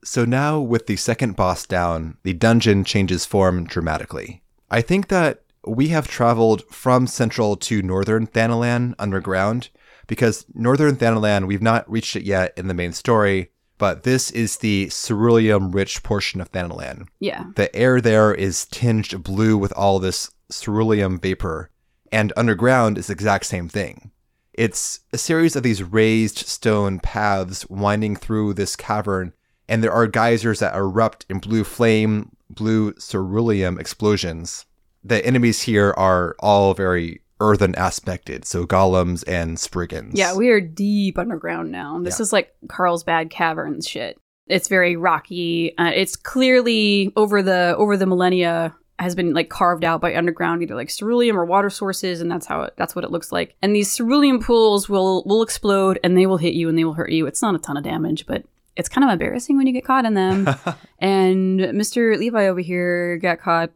So 0.03 0.25
now, 0.25 0.59
with 0.59 0.87
the 0.87 0.97
second 0.97 1.37
boss 1.37 1.65
down, 1.65 2.17
the 2.23 2.33
dungeon 2.33 2.83
changes 2.83 3.25
form 3.25 3.65
dramatically. 3.65 4.41
I 4.69 4.81
think 4.81 5.07
that 5.07 5.43
we 5.67 5.89
have 5.89 6.07
traveled 6.07 6.63
from 6.71 7.07
central 7.07 7.55
to 7.57 7.81
northern 7.81 8.27
Thanalan 8.27 8.95
underground, 8.97 9.69
because 10.07 10.45
northern 10.53 10.95
Thanalan, 10.95 11.47
we've 11.47 11.61
not 11.61 11.89
reached 11.89 12.15
it 12.15 12.23
yet 12.23 12.53
in 12.57 12.67
the 12.67 12.73
main 12.73 12.93
story, 12.93 13.51
but 13.77 14.03
this 14.03 14.31
is 14.31 14.57
the 14.57 14.87
ceruleum 14.87 15.73
rich 15.73 16.01
portion 16.01 16.41
of 16.41 16.51
Thanalan. 16.51 17.07
Yeah, 17.19 17.45
The 17.55 17.73
air 17.75 18.01
there 18.01 18.33
is 18.33 18.65
tinged 18.65 19.23
blue 19.23 19.57
with 19.57 19.71
all 19.73 19.99
this 19.99 20.31
ceruleum 20.51 21.21
vapor, 21.21 21.69
and 22.11 22.33
underground 22.35 22.97
is 22.97 23.07
the 23.07 23.13
exact 23.13 23.45
same 23.45 23.69
thing. 23.69 24.11
It's 24.53 25.01
a 25.13 25.17
series 25.17 25.55
of 25.55 25.61
these 25.61 25.83
raised 25.83 26.39
stone 26.39 26.99
paths 26.99 27.69
winding 27.69 28.15
through 28.15 28.53
this 28.53 28.75
cavern, 28.75 29.33
and 29.69 29.83
there 29.83 29.91
are 29.91 30.07
geysers 30.07 30.59
that 30.59 30.75
erupt 30.75 31.25
in 31.29 31.39
blue 31.39 31.63
flame, 31.63 32.31
blue 32.49 32.93
ceruleum 32.93 33.79
explosions. 33.79 34.65
The 35.07 35.25
enemies 35.25 35.61
here 35.61 35.93
are 35.97 36.35
all 36.39 36.73
very 36.73 37.21
earthen 37.39 37.75
aspected, 37.77 38.45
so 38.45 38.65
golems 38.65 39.23
and 39.27 39.59
spriggans. 39.59 40.17
Yeah, 40.17 40.33
we 40.35 40.49
are 40.49 40.59
deep 40.59 41.17
underground 41.17 41.71
now. 41.71 41.99
This 41.99 42.19
Yeah. 42.19 42.23
is 42.23 42.33
like 42.33 42.53
Carlsbad 42.67 43.29
Caverns 43.29 43.87
shit. 43.87 44.17
It's 44.47 44.67
very 44.67 44.95
rocky. 44.95 45.77
Uh, 45.77 45.91
it's 45.93 46.15
clearly 46.15 47.13
over 47.15 47.41
the 47.41 47.75
over 47.77 47.95
the 47.97 48.05
millennia 48.05 48.73
has 48.99 49.13
been 49.13 49.33
like 49.33 49.49
carved 49.49 49.83
out 49.83 50.01
by 50.01 50.15
underground 50.15 50.63
either 50.63 50.73
like 50.73 50.89
ceruleum 50.89 51.37
or 51.37 51.45
water 51.45 51.69
sources 51.69 52.19
and 52.19 52.31
that's 52.31 52.47
how 52.47 52.63
it 52.63 52.73
that's 52.77 52.95
what 52.95 53.05
it 53.05 53.11
looks 53.11 53.31
like. 53.31 53.55
And 53.61 53.75
these 53.75 53.95
ceruleum 53.95 54.41
pools 54.43 54.89
will 54.89 55.23
will 55.25 55.43
explode 55.43 55.99
and 56.03 56.17
they 56.17 56.25
will 56.25 56.37
hit 56.37 56.53
you 56.55 56.67
and 56.69 56.77
they 56.77 56.83
will 56.83 56.93
hurt 56.95 57.11
you. 57.11 57.27
It's 57.27 57.41
not 57.43 57.53
a 57.55 57.59
ton 57.59 57.77
of 57.77 57.83
damage, 57.83 58.25
but 58.25 58.43
it's 58.75 58.89
kind 58.89 59.05
of 59.05 59.11
embarrassing 59.11 59.55
when 59.57 59.67
you 59.67 59.73
get 59.73 59.85
caught 59.85 60.05
in 60.05 60.15
them. 60.15 60.47
and 60.99 61.59
Mr. 61.59 62.17
Levi 62.17 62.47
over 62.47 62.59
here 62.61 63.17
got 63.17 63.39
caught 63.39 63.69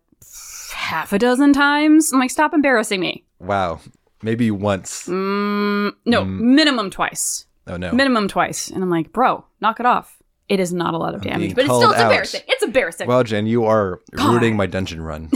half 0.91 1.13
a 1.13 1.19
dozen 1.19 1.53
times. 1.53 2.11
I'm 2.11 2.19
like, 2.19 2.29
stop 2.31 2.53
embarrassing 2.53 2.99
me. 2.99 3.23
wow. 3.39 3.79
Maybe 4.23 4.51
once. 4.51 5.07
Mm, 5.07 5.93
no, 6.05 6.21
Mm. 6.23 6.39
minimum 6.41 6.91
twice. 6.91 7.47
Oh 7.65 7.75
no. 7.77 7.91
Minimum 7.91 8.27
twice. 8.27 8.69
And 8.69 8.83
I'm 8.83 8.89
like, 8.91 9.11
bro, 9.11 9.43
knock 9.61 9.79
it 9.79 9.87
off. 9.87 10.21
It 10.47 10.59
is 10.59 10.71
not 10.71 10.93
a 10.93 10.97
lot 10.97 11.15
of 11.15 11.21
I'm 11.23 11.29
damage, 11.31 11.55
but 11.55 11.65
it's 11.65 11.73
still 11.73 11.89
it's 11.91 11.99
embarrassing. 12.01 12.41
It's 12.47 12.61
embarrassing. 12.63 13.07
Well, 13.07 13.23
Jen, 13.23 13.47
you 13.47 13.65
are 13.65 13.99
God. 14.15 14.29
ruining 14.33 14.55
my 14.55 14.67
dungeon 14.67 15.01
run. 15.01 15.31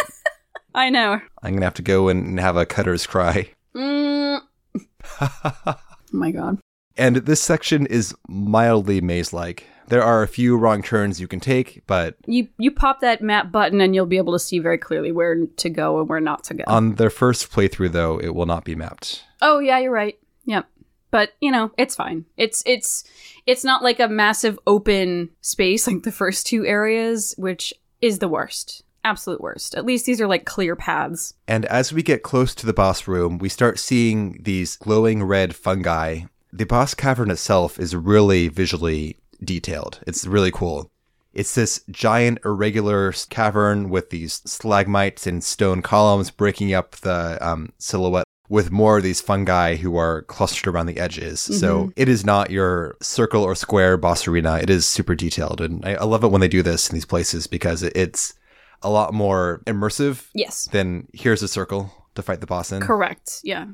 I 0.74 0.90
know. 0.90 1.20
I'm 1.42 1.54
gonna 1.54 1.66
have 1.66 1.74
to 1.74 1.82
go 1.82 2.08
and 2.08 2.40
have 2.40 2.56
a 2.56 2.66
cutter's 2.66 3.06
cry. 3.06 3.48
Mm. 3.76 4.40
oh 5.20 5.76
my 6.10 6.32
god. 6.32 6.58
And 6.96 7.16
this 7.16 7.40
section 7.42 7.86
is 7.86 8.12
mildly 8.28 9.00
maze-like. 9.00 9.66
There 9.88 10.02
are 10.02 10.22
a 10.22 10.28
few 10.28 10.56
wrong 10.56 10.82
turns 10.82 11.20
you 11.20 11.28
can 11.28 11.40
take, 11.40 11.82
but 11.86 12.16
You 12.26 12.48
you 12.58 12.70
pop 12.70 13.00
that 13.00 13.22
map 13.22 13.52
button 13.52 13.80
and 13.80 13.94
you'll 13.94 14.06
be 14.06 14.16
able 14.16 14.32
to 14.32 14.38
see 14.38 14.58
very 14.58 14.78
clearly 14.78 15.12
where 15.12 15.46
to 15.46 15.70
go 15.70 16.00
and 16.00 16.08
where 16.08 16.20
not 16.20 16.44
to 16.44 16.54
go. 16.54 16.64
on 16.66 16.94
their 16.96 17.10
first 17.10 17.50
playthrough, 17.52 17.92
though, 17.92 18.18
it 18.18 18.34
will 18.34 18.46
not 18.46 18.64
be 18.64 18.74
mapped. 18.74 19.24
oh 19.42 19.58
yeah, 19.58 19.78
you're 19.78 19.92
right. 19.92 20.18
Yep. 20.44 20.66
But 21.10 21.34
you 21.40 21.50
know, 21.52 21.70
it's 21.78 21.94
fine. 21.94 22.24
It's 22.36 22.62
it's 22.66 23.04
it's 23.46 23.64
not 23.64 23.82
like 23.82 24.00
a 24.00 24.08
massive 24.08 24.58
open 24.66 25.30
space 25.40 25.86
like 25.86 26.02
the 26.02 26.12
first 26.12 26.46
two 26.46 26.66
areas, 26.66 27.34
which 27.38 27.72
is 28.00 28.18
the 28.18 28.28
worst. 28.28 28.82
Absolute 29.04 29.40
worst. 29.40 29.76
At 29.76 29.86
least 29.86 30.04
these 30.04 30.20
are 30.20 30.26
like 30.26 30.44
clear 30.44 30.74
paths. 30.74 31.34
And 31.46 31.64
as 31.66 31.92
we 31.92 32.02
get 32.02 32.24
close 32.24 32.56
to 32.56 32.66
the 32.66 32.72
boss 32.72 33.06
room, 33.06 33.38
we 33.38 33.48
start 33.48 33.78
seeing 33.78 34.40
these 34.42 34.76
glowing 34.76 35.22
red 35.22 35.54
fungi. 35.54 36.22
The 36.52 36.66
boss 36.66 36.92
cavern 36.94 37.30
itself 37.30 37.78
is 37.78 37.94
really 37.94 38.48
visually 38.48 39.16
detailed. 39.36 40.00
It's 40.06 40.26
really 40.26 40.50
cool. 40.50 40.90
It's 41.32 41.54
this 41.54 41.82
giant 41.90 42.38
irregular 42.44 43.12
cavern 43.28 43.90
with 43.90 44.10
these 44.10 44.40
stalagmites 44.46 45.26
and 45.26 45.44
stone 45.44 45.82
columns 45.82 46.30
breaking 46.30 46.72
up 46.72 46.92
the 46.96 47.36
um, 47.46 47.72
silhouette 47.78 48.24
with 48.48 48.70
more 48.70 48.96
of 48.98 49.02
these 49.02 49.20
fungi 49.20 49.74
who 49.76 49.96
are 49.96 50.22
clustered 50.22 50.72
around 50.72 50.86
the 50.86 50.98
edges. 50.98 51.40
So 51.40 51.92
it 51.96 52.08
is 52.08 52.24
not 52.24 52.50
your 52.50 52.96
circle 53.02 53.42
or 53.42 53.54
square 53.56 53.96
boss 53.96 54.26
arena. 54.28 54.58
It 54.62 54.70
is 54.70 54.86
super 54.86 55.14
detailed. 55.16 55.60
And 55.60 55.84
I, 55.84 55.94
I 55.96 56.04
love 56.04 56.22
it 56.24 56.30
when 56.30 56.40
they 56.40 56.48
do 56.48 56.62
this 56.62 56.88
in 56.88 56.94
these 56.94 57.04
places 57.04 57.46
because 57.48 57.82
it- 57.82 57.96
it's 57.96 58.34
a 58.82 58.88
lot 58.90 59.12
more 59.12 59.62
immersive 59.66 60.28
Yes. 60.32 60.68
then 60.70 61.08
here's 61.12 61.42
a 61.42 61.48
circle 61.48 61.92
to 62.14 62.22
fight 62.22 62.40
the 62.40 62.46
boss 62.46 62.70
in. 62.72 62.80
Correct. 62.80 63.40
Yeah. 63.42 63.66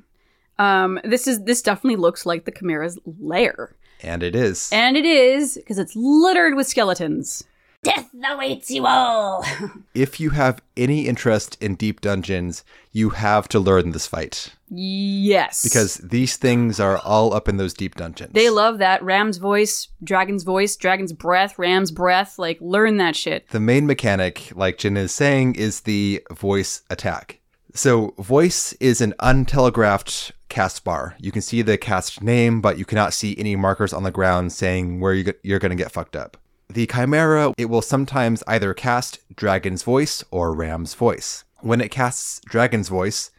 Um, 0.58 0.98
this 1.04 1.26
is 1.26 1.42
this 1.44 1.60
definitely 1.62 1.96
looks 1.96 2.24
like 2.24 2.44
the 2.44 2.52
Chimera's 2.52 2.98
lair, 3.20 3.74
And 4.02 4.22
it 4.22 4.34
is. 4.34 4.68
and 4.72 4.96
it 4.96 5.04
is 5.04 5.54
because 5.56 5.78
it's 5.78 5.94
littered 5.96 6.54
with 6.54 6.66
skeletons. 6.66 7.44
Death 7.84 8.10
awaits 8.30 8.70
you 8.70 8.86
all. 8.86 9.44
if 9.94 10.20
you 10.20 10.30
have 10.30 10.62
any 10.76 11.08
interest 11.08 11.58
in 11.60 11.74
deep 11.74 12.00
dungeons, 12.00 12.62
you 12.92 13.10
have 13.10 13.48
to 13.48 13.58
learn 13.58 13.90
this 13.90 14.06
fight. 14.06 14.54
Yes, 14.70 15.62
Because 15.64 15.96
these 15.96 16.36
things 16.36 16.78
are 16.78 16.98
all 16.98 17.34
up 17.34 17.48
in 17.48 17.56
those 17.56 17.74
deep 17.74 17.96
dungeons. 17.96 18.32
they 18.34 18.50
love 18.50 18.78
that 18.78 19.02
Ram's 19.02 19.38
voice, 19.38 19.88
Dragon's 20.02 20.44
voice, 20.44 20.76
Dragon's 20.76 21.12
breath, 21.12 21.58
Ram's 21.58 21.90
breath. 21.90 22.38
Like 22.38 22.58
learn 22.60 22.98
that 22.98 23.16
shit. 23.16 23.48
the 23.48 23.60
main 23.60 23.86
mechanic, 23.86 24.52
like 24.54 24.78
Jen 24.78 24.96
is 24.96 25.12
saying, 25.12 25.56
is 25.56 25.80
the 25.80 26.22
voice 26.30 26.82
attack. 26.88 27.40
So, 27.74 28.14
voice 28.18 28.74
is 28.74 29.00
an 29.00 29.14
untelegraphed 29.18 30.32
cast 30.52 30.84
bar. 30.84 31.16
You 31.18 31.32
can 31.32 31.42
see 31.42 31.62
the 31.62 31.78
cast 31.78 32.22
name, 32.22 32.60
but 32.60 32.78
you 32.78 32.84
cannot 32.84 33.14
see 33.14 33.34
any 33.38 33.56
markers 33.56 33.92
on 33.92 34.02
the 34.04 34.10
ground 34.10 34.52
saying 34.52 35.00
where 35.00 35.14
you- 35.14 35.32
you're 35.42 35.58
going 35.58 35.76
to 35.76 35.82
get 35.82 35.90
fucked 35.90 36.14
up. 36.14 36.36
The 36.68 36.86
Chimera, 36.86 37.52
it 37.58 37.68
will 37.70 37.82
sometimes 37.82 38.42
either 38.46 38.72
cast 38.74 39.18
Dragon's 39.34 39.82
voice 39.82 40.22
or 40.30 40.54
Ram's 40.54 40.94
voice. 40.94 41.44
When 41.60 41.80
it 41.80 41.90
casts 41.90 42.40
Dragon's 42.46 42.88
voice, 42.88 43.30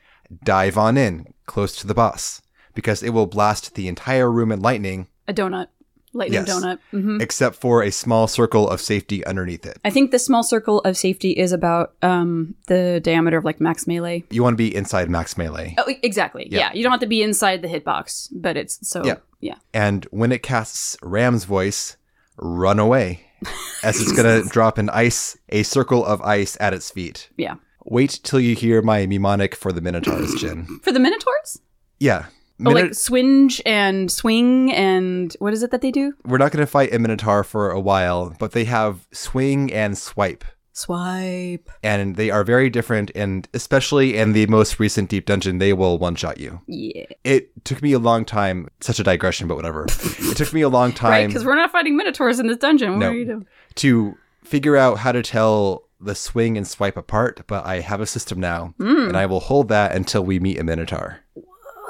dive 0.43 0.77
on 0.77 0.97
in, 0.97 1.27
close 1.45 1.75
to 1.77 1.87
the 1.87 1.93
boss, 1.93 2.41
because 2.73 3.03
it 3.03 3.09
will 3.11 3.27
blast 3.27 3.75
the 3.75 3.87
entire 3.87 4.31
room 4.31 4.51
in 4.51 4.61
lightning, 4.61 5.07
A 5.27 5.33
donut, 5.33 5.67
lightning 6.13 6.45
Yes. 6.45 6.49
donut. 6.49 6.79
hmm 6.91 7.19
except 7.21 7.55
for 7.55 7.83
a 7.83 7.91
small 7.91 8.27
circle 8.27 8.69
of 8.69 8.79
safety 8.81 9.25
underneath 9.25 9.65
it. 9.65 9.77
I 9.83 9.89
think 9.89 10.11
the 10.11 10.19
small 10.19 10.43
circle 10.43 10.79
of 10.81 10.95
safety 10.97 11.31
is 11.31 11.51
about 11.51 11.93
um 12.01 12.55
the 12.67 12.99
diameter 13.03 13.37
of 13.37 13.45
like 13.45 13.59
max 13.59 13.87
melee. 13.87 14.23
You 14.29 14.43
want 14.43 14.53
to 14.53 14.57
be 14.57 14.73
inside 14.75 15.09
max 15.09 15.37
melee. 15.37 15.75
Oh, 15.77 15.93
exactly. 16.03 16.47
Yeah. 16.49 16.59
Yeah. 16.59 16.73
you 16.73 16.83
don't 16.83 16.91
have 16.91 17.01
to 17.01 17.07
be 17.07 17.21
inside 17.23 17.61
the 17.61 17.67
hitbox, 17.67 18.29
but 18.31 18.57
it's 18.57 18.79
so 18.87 19.03
Yeah. 19.05 19.15
yeah. 19.39 19.55
And 19.73 20.05
when 20.11 20.31
it 20.31 20.43
casts 20.43 20.95
Ram's 21.01 21.45
voice, 21.45 21.97
run 22.37 22.79
away, 22.79 23.21
as 23.83 23.99
it's 24.01 24.11
going 24.11 24.43
to 24.43 24.47
drop 24.49 24.77
an 24.77 24.89
ice, 24.89 25.37
a 25.49 25.63
circle 25.63 26.05
of 26.05 26.21
ice 26.21 26.57
at 26.59 26.73
its 26.73 26.89
feet. 26.91 27.29
Yeah. 27.37 27.55
Wait 27.85 28.19
till 28.23 28.39
you 28.39 28.55
hear 28.55 28.81
my 28.81 29.05
mnemonic 29.05 29.53
for 29.55 29.71
the 29.73 29.81
Minotaurs, 29.81 30.33
Jen. 30.35 30.65
For 30.83 30.91
the 30.93 30.99
Minotaurs? 31.01 31.59
Yeah. 31.99 32.25
Oh, 32.65 32.69
like 32.71 32.93
swinge 32.93 33.61
and 33.65 34.11
swing 34.11 34.71
and 34.73 35.35
what 35.39 35.53
is 35.53 35.63
it 35.63 35.71
that 35.71 35.81
they 35.81 35.91
do? 35.91 36.13
We're 36.25 36.37
not 36.37 36.51
going 36.51 36.61
to 36.65 36.67
fight 36.71 36.93
a 36.93 36.99
Minotaur 36.99 37.43
for 37.43 37.71
a 37.71 37.79
while, 37.79 38.35
but 38.39 38.51
they 38.51 38.65
have 38.65 39.07
swing 39.11 39.71
and 39.73 39.97
swipe. 39.97 40.45
Swipe. 40.75 41.69
And 41.83 42.15
they 42.15 42.29
are 42.29 42.43
very 42.43 42.69
different, 42.69 43.11
and 43.15 43.47
especially 43.53 44.17
in 44.17 44.33
the 44.33 44.45
most 44.47 44.79
recent 44.79 45.09
Deep 45.09 45.25
Dungeon, 45.25 45.57
they 45.57 45.73
will 45.73 45.97
one 45.97 46.15
shot 46.15 46.39
you. 46.39 46.61
Yeah. 46.67 47.05
It 47.23 47.63
took 47.65 47.81
me 47.81 47.93
a 47.93 47.99
long 47.99 48.25
time, 48.25 48.67
such 48.81 48.99
a 48.99 49.03
digression, 49.03 49.47
but 49.47 49.55
whatever. 49.55 49.85
it 49.89 50.37
took 50.37 50.53
me 50.53 50.61
a 50.61 50.69
long 50.69 50.91
time 51.07 51.27
because 51.29 51.45
we're 51.45 51.55
not 51.55 51.71
fighting 51.71 51.95
Minotaurs 51.97 52.39
in 52.39 52.47
this 52.47 52.57
dungeon. 52.57 52.91
What 52.91 52.99
No. 52.99 53.09
are 53.09 53.13
you 53.13 53.25
doing? 53.25 53.47
to 53.75 54.15
figure 54.43 54.75
out 54.77 54.99
how 54.99 55.11
to 55.11 55.23
tell 55.23 55.87
the 55.99 56.13
swing 56.15 56.57
and 56.57 56.67
swipe 56.67 56.97
apart, 56.97 57.41
but 57.47 57.65
I 57.65 57.79
have 57.79 58.01
a 58.01 58.05
system 58.05 58.39
now, 58.39 58.73
Hmm. 58.77 59.07
and 59.07 59.17
I 59.17 59.25
will 59.25 59.39
hold 59.39 59.69
that 59.69 59.95
until 59.95 60.23
we 60.23 60.39
meet 60.39 60.59
a 60.59 60.63
Minotaur. 60.63 61.19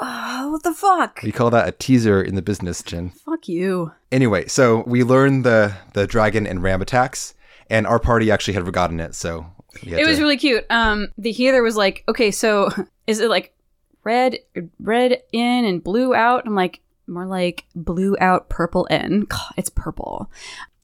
Oh, 0.06 0.52
what 0.52 0.64
the 0.64 0.74
fuck? 0.74 1.22
We 1.24 1.32
call 1.32 1.50
that 1.52 1.66
a 1.68 1.72
teaser 1.72 2.22
in 2.22 2.36
the 2.36 2.42
business, 2.42 2.84
Jen. 2.84 3.12
Fuck 3.26 3.48
you. 3.48 3.94
Anyway, 4.12 4.48
so 4.48 4.84
we 4.86 5.02
learned 5.04 5.46
the 5.46 5.74
the 5.94 6.06
dragon 6.06 6.46
and 6.46 6.62
ram 6.62 6.82
attacks, 6.82 7.34
and 7.70 7.88
our 7.88 8.00
party 8.00 8.30
actually 8.30 8.56
had 8.56 8.66
forgotten 8.66 9.00
it, 9.00 9.16
so 9.16 9.46
It 9.82 10.06
was 10.06 10.18
to- 10.18 10.24
really 10.24 10.38
cute. 10.38 10.66
Um, 10.70 11.08
the 11.18 11.32
healer 11.32 11.64
was 11.64 11.78
like, 11.78 12.04
okay, 12.10 12.32
so 12.32 12.70
is 13.08 13.22
it 13.22 13.30
like 13.30 13.54
red, 14.04 14.40
red 14.80 15.22
in 15.32 15.64
and 15.64 15.82
blue 15.82 16.14
out? 16.14 16.44
I'm 16.46 16.54
like, 16.56 16.82
more 17.08 17.26
like 17.26 17.64
blue 17.74 18.18
out, 18.20 18.50
purple 18.50 18.86
in. 18.88 19.22
God, 19.30 19.54
it's 19.56 19.70
purple. 19.70 20.30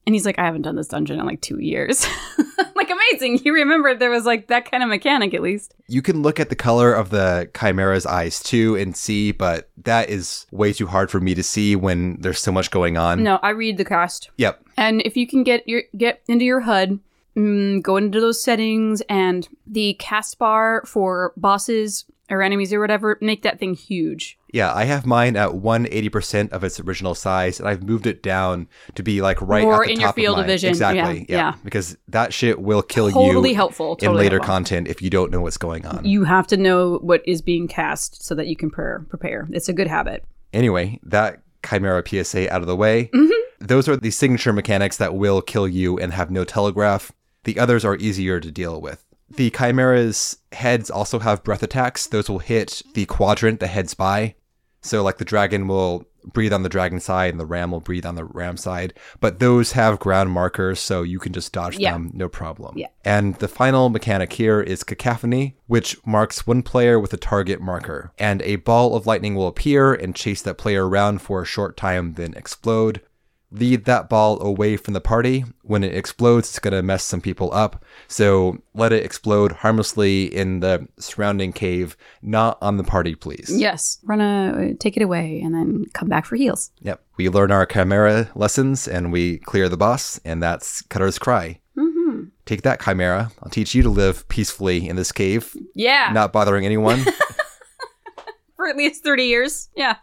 And 0.08 0.16
he's 0.16 0.26
like, 0.26 0.40
I 0.40 0.46
haven't 0.46 0.62
done 0.64 0.76
this 0.78 0.88
dungeon 0.88 1.20
in 1.20 1.26
like 1.26 1.42
two 1.42 1.60
years. 1.60 2.08
Like, 2.90 2.98
amazing. 3.12 3.42
You 3.44 3.54
remembered 3.54 4.00
there 4.00 4.10
was 4.10 4.26
like 4.26 4.48
that 4.48 4.70
kind 4.70 4.84
of 4.84 4.90
mechanic 4.90 5.34
at 5.34 5.42
least. 5.42 5.74
You 5.88 6.02
can 6.02 6.22
look 6.22 6.40
at 6.40 6.50
the 6.50 6.56
color 6.56 6.94
of 6.94 7.10
the 7.10 7.50
chimera's 7.58 8.06
eyes 8.06 8.42
too 8.42 8.76
and 8.76 8.96
see, 8.96 9.32
but 9.32 9.70
that 9.84 10.10
is 10.10 10.46
way 10.52 10.74
too 10.74 10.88
hard 10.88 11.10
for 11.10 11.20
me 11.20 11.34
to 11.36 11.44
see 11.44 11.76
when 11.76 12.20
there's 12.22 12.40
so 12.40 12.52
much 12.52 12.72
going 12.72 12.98
on. 12.98 13.24
No, 13.24 13.40
I 13.42 13.52
read 13.52 13.78
the 13.78 13.86
cast. 13.86 14.30
Yep. 14.38 14.64
And 14.78 15.02
if 15.04 15.16
you 15.18 15.28
can 15.28 15.44
get 15.44 15.68
your 15.68 15.84
get 15.98 16.22
into 16.28 16.46
your 16.46 16.62
HUD, 16.62 17.00
mm, 17.36 17.82
go 17.82 17.98
into 17.98 18.20
those 18.20 18.42
settings 18.42 19.02
and 19.10 19.48
the 19.68 19.94
cast 19.96 20.38
bar 20.40 20.84
for 20.86 21.34
bosses 21.38 22.06
or 22.30 22.42
enemies 22.42 22.74
or 22.74 22.80
whatever, 22.80 23.18
make 23.22 23.44
that 23.44 23.60
thing 23.60 23.74
huge. 23.74 24.39
Yeah, 24.52 24.74
I 24.74 24.86
have 24.86 25.06
mine 25.06 25.36
at 25.36 25.50
180% 25.52 26.52
of 26.52 26.64
its 26.64 26.80
original 26.80 27.14
size, 27.16 27.60
and 27.60 27.68
I've 27.70 27.84
moved 27.84 28.08
it 28.08 28.24
down 28.24 28.68
to 28.96 29.04
be 29.04 29.22
like 29.22 29.40
right 29.42 29.64
More 29.64 29.84
at 29.84 29.88
the 29.88 29.94
in 29.94 30.00
your 30.00 30.08
top 30.10 30.16
field 30.16 30.34
of 30.40 30.44
mine. 30.44 30.48
vision. 30.48 30.70
Exactly. 30.70 31.26
Yeah, 31.30 31.38
yeah. 31.38 31.54
Because 31.64 31.98
that 32.08 32.34
shit 32.34 32.60
will 32.62 32.82
kill 32.82 33.12
Totally 33.12 33.50
you 33.52 33.56
helpful. 33.56 33.96
in 34.02 34.14
later 34.14 34.38
helpful. 34.38 34.54
content 34.54 34.88
if 34.88 35.02
you 35.02 35.10
don't 35.10 35.32
know 35.32 35.42
what's 35.42 35.58
going 35.58 35.86
on. 35.86 36.06
You 36.06 36.24
have 36.24 36.48
to 36.48 36.58
know 36.58 36.98
what 36.98 37.22
is 37.28 37.42
being 37.42 37.68
cast 37.68 38.24
so 38.24 38.34
that 38.36 38.48
you 38.48 38.56
can 38.56 38.70
pre- 38.72 39.04
prepare. 39.08 39.48
It's 39.52 39.70
a 39.70 39.74
good 39.74 39.88
habit. 39.88 40.24
Anyway, 40.52 41.00
that 41.04 41.42
Chimera 41.68 42.04
PSA 42.08 42.52
out 42.52 42.62
of 42.62 42.68
the 42.68 42.76
way. 42.76 43.10
Mm-hmm. 43.14 43.66
Those 43.68 43.88
are 43.88 43.98
the 43.98 44.12
signature 44.12 44.54
mechanics 44.54 44.98
that 44.98 45.14
will 45.14 45.42
kill 45.42 45.68
you 45.68 46.00
and 46.00 46.14
have 46.14 46.32
no 46.32 46.44
telegraph. 46.44 47.12
The 47.44 47.60
others 47.60 47.86
are 47.86 47.98
easier 47.98 48.40
to 48.40 48.50
deal 48.52 48.82
with. 48.82 49.06
The 49.30 49.52
Chimera's 49.52 50.38
heads 50.54 50.90
also 50.90 51.20
have 51.20 51.44
breath 51.44 51.62
attacks. 51.62 52.08
Those 52.08 52.30
will 52.30 52.40
hit 52.40 52.82
the 52.96 53.06
quadrant 53.06 53.60
the 53.60 53.68
head's 53.68 53.94
by. 53.94 54.34
So, 54.82 55.04
like 55.04 55.18
the 55.18 55.26
dragon 55.26 55.68
will 55.68 56.06
breathe 56.26 56.54
on 56.54 56.64
the 56.64 56.70
dragon 56.70 57.00
side 57.00 57.32
and 57.32 57.40
the 57.40 57.46
ram 57.46 57.72
will 57.72 57.80
breathe 57.80 58.06
on 58.06 58.16
the 58.16 58.26
ram 58.26 58.58
side. 58.58 58.94
But 59.20 59.40
those 59.40 59.72
have 59.72 60.00
ground 60.00 60.32
markers, 60.32 60.80
so 60.80 61.02
you 61.02 61.18
can 61.20 61.34
just 61.34 61.52
dodge 61.54 61.78
Yeah. 61.78 61.94
them, 61.94 62.12
no 62.14 62.28
problem. 62.28 62.78
Yeah. 62.78 62.88
And 63.06 63.36
the 63.36 63.48
final 63.48 63.90
mechanic 63.90 64.34
here 64.34 64.62
is 64.62 64.84
cacophony, 64.84 65.56
which 65.68 65.98
marks 66.06 66.46
one 66.46 66.62
player 66.62 67.00
with 67.00 67.14
a 67.14 67.18
target 67.18 67.62
marker. 67.62 68.12
And 68.20 68.42
a 68.42 68.58
ball 68.58 68.96
of 68.96 69.08
lightning 69.08 69.36
will 69.36 69.48
appear 69.48 69.94
and 69.94 70.16
chase 70.16 70.42
that 70.44 70.58
player 70.58 70.88
around 70.88 71.22
for 71.22 71.42
a 71.42 71.46
short 71.46 71.78
time, 71.78 72.14
then 72.14 72.34
explode. 72.36 73.02
Lead 73.52 73.86
that 73.86 74.10
ball 74.10 74.40
away 74.44 74.78
from 74.78 74.94
the 74.94 75.02
party. 75.02 75.44
When 75.64 75.84
it 75.84 75.96
explodes, 75.96 76.50
it's 76.50 76.60
going 76.60 76.74
to 76.74 76.84
mess 76.84 77.04
some 77.04 77.20
people 77.20 77.52
up. 77.52 77.84
So 78.08 78.62
let 78.76 78.94
it 78.94 79.04
explode 79.04 79.52
harmlessly 79.54 80.26
in 80.26 80.60
the 80.60 80.88
surrounding 81.00 81.52
cave, 81.52 81.98
not 82.22 82.60
on 82.62 82.78
the 82.78 82.84
party, 82.84 83.16
please. 83.16 83.50
Yes. 83.52 83.98
Run 84.04 84.22
a 84.22 84.76
take 84.76 84.98
it 84.98 85.02
away 85.04 85.42
and 85.42 85.56
then 85.56 85.86
come 85.94 86.08
back 86.10 86.26
for 86.26 86.36
heals. 86.36 86.70
Yep. 86.82 87.02
We 87.18 87.28
learn 87.30 87.52
our 87.52 87.66
Chimera 87.66 88.30
lessons 88.36 88.88
and 88.88 89.12
we 89.12 89.40
clear 89.40 89.68
the 89.68 89.78
boss, 89.78 90.20
and 90.24 90.44
that's 90.44 90.82
Cutter's 90.84 91.18
Cry. 91.18 91.60
Mm-hmm. 91.76 92.26
Take 92.46 92.62
that, 92.62 92.82
Chimera. 92.82 93.32
I'll 93.42 93.50
teach 93.50 93.74
you 93.74 93.82
to 93.84 93.90
live 93.90 94.28
peacefully 94.28 94.88
in 94.88 94.96
this 94.96 95.12
cave, 95.12 95.56
Yeah. 95.74 96.12
not 96.14 96.32
bothering 96.32 96.66
anyone. 96.66 97.04
For 98.56 98.68
at 98.68 98.76
least 98.78 99.04
30 99.04 99.24
years. 99.24 99.70
Yeah. 99.76 99.96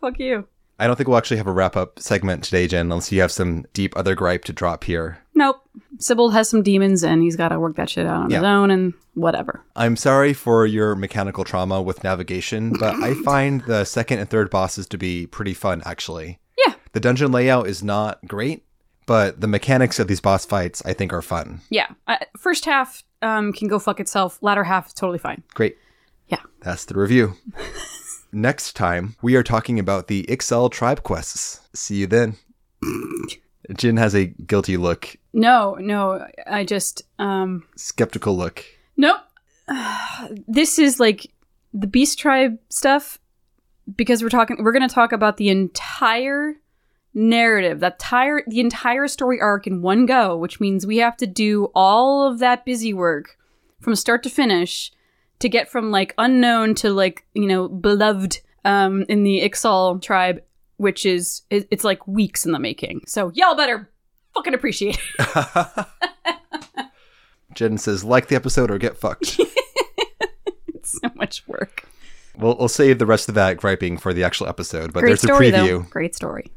Fuck 0.00 0.18
you. 0.18 0.46
I 0.78 0.86
don't 0.86 0.96
think 0.96 1.08
we'll 1.08 1.18
actually 1.18 1.38
have 1.38 1.46
a 1.46 1.52
wrap 1.52 1.76
up 1.76 1.98
segment 1.98 2.44
today, 2.44 2.66
Jen, 2.66 2.86
unless 2.86 3.10
you 3.10 3.20
have 3.20 3.32
some 3.32 3.64
deep 3.72 3.96
other 3.96 4.14
gripe 4.14 4.44
to 4.44 4.52
drop 4.52 4.84
here. 4.84 5.18
Nope. 5.34 5.62
Sybil 5.98 6.30
has 6.30 6.48
some 6.48 6.62
demons 6.62 7.02
and 7.02 7.22
he's 7.22 7.36
got 7.36 7.48
to 7.48 7.58
work 7.60 7.76
that 7.76 7.88
shit 7.88 8.06
out 8.06 8.24
on 8.24 8.30
his 8.30 8.42
own 8.42 8.70
and 8.70 8.92
whatever. 9.14 9.62
I'm 9.74 9.96
sorry 9.96 10.32
for 10.34 10.66
your 10.66 10.94
mechanical 10.94 11.44
trauma 11.44 11.80
with 11.80 12.04
navigation, 12.04 12.72
but 12.78 12.94
I 13.02 13.14
find 13.24 13.62
the 13.62 13.84
second 13.84 14.18
and 14.18 14.28
third 14.28 14.50
bosses 14.50 14.86
to 14.88 14.98
be 14.98 15.26
pretty 15.26 15.54
fun, 15.54 15.82
actually. 15.86 16.38
Yeah. 16.66 16.74
The 16.92 17.00
dungeon 17.00 17.32
layout 17.32 17.66
is 17.66 17.82
not 17.82 18.26
great, 18.26 18.64
but 19.06 19.40
the 19.40 19.48
mechanics 19.48 19.98
of 19.98 20.08
these 20.08 20.20
boss 20.20 20.44
fights, 20.44 20.82
I 20.84 20.92
think, 20.92 21.12
are 21.12 21.22
fun. 21.22 21.60
Yeah. 21.70 21.88
Uh, 22.06 22.18
first 22.38 22.66
half 22.66 23.02
um, 23.22 23.52
can 23.52 23.68
go 23.68 23.78
fuck 23.78 24.00
itself. 24.00 24.38
Latter 24.42 24.64
half 24.64 24.94
totally 24.94 25.18
fine. 25.18 25.42
Great. 25.54 25.78
Yeah. 26.28 26.40
That's 26.60 26.84
the 26.84 26.94
review. 26.94 27.34
Next 28.32 28.74
time, 28.74 29.16
we 29.22 29.36
are 29.36 29.42
talking 29.42 29.78
about 29.78 30.08
the 30.08 30.24
Ixal 30.24 30.70
tribe 30.70 31.02
quests. 31.02 31.60
See 31.74 31.96
you 31.96 32.06
then. 32.06 32.36
Jen 33.76 33.96
has 33.96 34.14
a 34.14 34.26
guilty 34.26 34.76
look, 34.76 35.16
No, 35.32 35.76
no. 35.80 36.26
I 36.46 36.64
just 36.64 37.02
um 37.18 37.64
skeptical 37.76 38.36
look. 38.36 38.64
Nope. 38.96 39.20
this 40.46 40.78
is 40.78 41.00
like 41.00 41.32
the 41.72 41.86
Beast 41.86 42.18
Tribe 42.18 42.58
stuff 42.68 43.18
because 43.96 44.22
we're 44.22 44.28
talking 44.28 44.62
we're 44.62 44.72
going 44.72 44.88
to 44.88 44.94
talk 44.94 45.12
about 45.12 45.36
the 45.36 45.48
entire 45.48 46.54
narrative, 47.14 47.80
that 47.80 47.94
entire 47.94 48.42
the 48.46 48.60
entire 48.60 49.08
story 49.08 49.40
arc 49.40 49.66
in 49.66 49.82
one 49.82 50.06
go, 50.06 50.36
which 50.36 50.60
means 50.60 50.86
we 50.86 50.98
have 50.98 51.16
to 51.16 51.26
do 51.26 51.70
all 51.74 52.30
of 52.30 52.38
that 52.38 52.64
busy 52.64 52.92
work 52.92 53.36
from 53.80 53.96
start 53.96 54.22
to 54.22 54.30
finish 54.30 54.92
to 55.40 55.48
get 55.48 55.68
from 55.70 55.90
like 55.90 56.14
unknown 56.18 56.74
to 56.76 56.90
like, 56.92 57.24
you 57.34 57.46
know, 57.46 57.68
beloved 57.68 58.40
um 58.64 59.04
in 59.08 59.22
the 59.22 59.40
Ixal 59.48 60.00
tribe, 60.02 60.42
which 60.76 61.06
is 61.06 61.42
it's 61.50 61.84
like 61.84 62.06
weeks 62.06 62.44
in 62.46 62.52
the 62.52 62.58
making. 62.58 63.02
So 63.06 63.30
y'all 63.34 63.56
better 63.56 63.90
fucking 64.34 64.54
appreciate 64.54 64.98
it. 65.18 65.86
Jen 67.54 67.78
says, 67.78 68.04
like 68.04 68.28
the 68.28 68.36
episode 68.36 68.70
or 68.70 68.78
get 68.78 68.96
fucked. 68.98 69.40
it's 70.74 71.00
so 71.00 71.08
much 71.14 71.46
work. 71.48 71.84
we'll, 72.36 72.56
we'll 72.58 72.68
save 72.68 72.98
the 72.98 73.06
rest 73.06 73.28
of 73.30 73.34
that 73.36 73.56
griping 73.56 73.96
for 73.96 74.12
the 74.12 74.24
actual 74.24 74.46
episode, 74.46 74.92
but 74.92 75.00
Great 75.00 75.08
there's 75.10 75.22
story 75.22 75.48
a 75.48 75.52
though. 75.52 75.64
preview. 75.64 75.90
Great 75.90 76.14
story. 76.14 76.52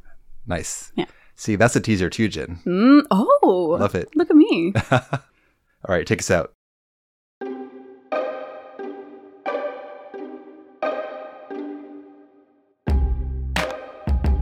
Nice. 0.46 0.92
Yeah. 0.96 1.06
See, 1.36 1.56
that's 1.56 1.76
a 1.78 1.80
teaser 1.80 2.10
too, 2.10 2.28
Jen. 2.28 2.60
Mm, 2.66 3.04
oh, 3.12 3.78
Love 3.80 3.96
it. 3.96 4.10
Look 4.16 4.30
at 4.30 4.36
me. 4.36 4.74
All 4.92 5.00
right, 5.88 6.06
take 6.06 6.20
us 6.20 6.30
out. 6.30 6.52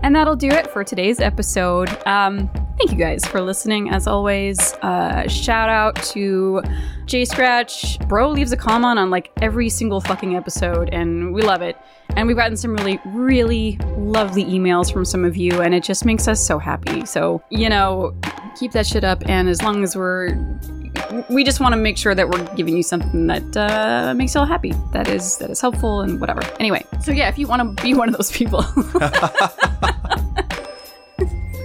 And 0.08 0.16
that'll 0.16 0.38
do 0.38 0.48
it 0.48 0.68
for 0.68 0.86
today's 0.86 1.20
episode. 1.20 1.90
Um, 2.08 2.50
thank 2.78 2.92
you 2.94 2.98
guys 2.98 3.26
for 3.26 3.42
listening. 3.42 3.90
As 3.90 4.08
always, 4.08 4.74
uh, 4.76 5.28
shout 5.28 5.68
out 5.68 6.02
to 6.14 6.62
J 7.04 7.26
Scratch. 7.26 8.00
Bro 8.08 8.30
leaves 8.30 8.54
a 8.54 8.56
comment 8.56 9.00
on 9.00 9.10
like 9.10 9.34
every 9.42 9.68
single 9.68 10.00
fucking 10.00 10.34
episode, 10.34 10.88
and 10.94 11.34
we 11.34 11.42
love 11.42 11.62
it. 11.62 11.76
And 12.16 12.26
we've 12.26 12.38
gotten 12.38 12.56
some 12.56 12.74
really, 12.78 13.02
really 13.08 13.78
lovely 13.98 14.46
emails 14.46 14.94
from 14.94 15.04
some 15.04 15.26
of 15.26 15.36
you, 15.36 15.60
and 15.62 15.76
it 15.76 15.84
just 15.84 16.06
makes 16.06 16.30
us 16.30 16.40
so 16.40 16.58
happy. 16.58 17.06
So, 17.06 17.44
you 17.50 17.68
know, 17.68 18.16
keep 18.58 18.72
that 18.72 18.88
shit 18.88 19.04
up. 19.04 19.22
And 19.28 19.50
as 19.50 19.62
long 19.62 19.84
as 19.84 19.98
we're 19.98 20.38
we 21.30 21.44
just 21.44 21.60
want 21.60 21.74
to 21.74 21.78
make 21.78 21.98
sure 21.98 22.16
that 22.16 22.30
we're 22.30 22.44
giving 22.56 22.76
you 22.76 22.84
something 22.84 23.28
that 23.28 23.58
uh, 23.58 24.14
makes 24.14 24.36
you 24.36 24.42
all 24.42 24.48
happy. 24.48 24.74
That 24.94 25.08
is 25.08 25.38
that 25.38 25.50
is 25.50 25.62
helpful 25.62 26.02
and 26.02 26.20
whatever. 26.20 26.42
Anyway, 26.60 26.86
so 27.02 27.12
yeah, 27.12 27.30
if 27.30 27.38
you 27.38 27.48
want 27.48 27.78
to 27.78 27.84
be 27.84 27.94
one 27.94 28.10
of 28.10 28.16
those 28.16 28.32
people, 28.32 28.62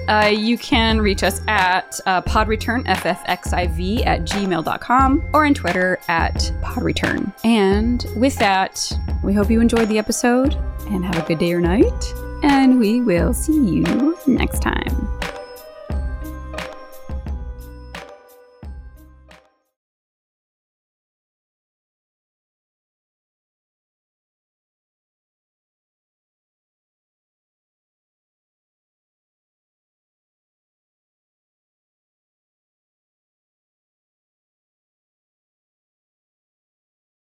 uh, 0.09 0.31
you 0.33 0.59
can 0.59 1.01
reach 1.01 1.23
us 1.23 1.41
at 1.49 1.99
uh, 2.07 2.23
podreturnffxiv 2.23 4.07
at 4.07 4.23
gmail.com 4.23 5.31
or 5.33 5.47
on 5.47 5.55
Twitter 5.55 5.99
at 6.09 6.35
podreturn. 6.63 7.33
And 7.45 8.05
with 8.17 8.37
that, 8.37 8.93
we 9.23 9.33
hope 9.33 9.51
you 9.51 9.61
enjoyed 9.61 9.89
the 9.89 9.99
episode 9.99 10.55
and 10.89 11.05
have 11.05 11.19
a 11.23 11.27
good 11.27 11.39
day 11.39 11.53
or 11.53 11.61
night. 11.61 12.05
And 12.43 12.79
we 12.79 13.01
will 13.01 13.33
see 13.33 13.53
you 13.53 14.19
next 14.27 14.61
time. 14.61 15.09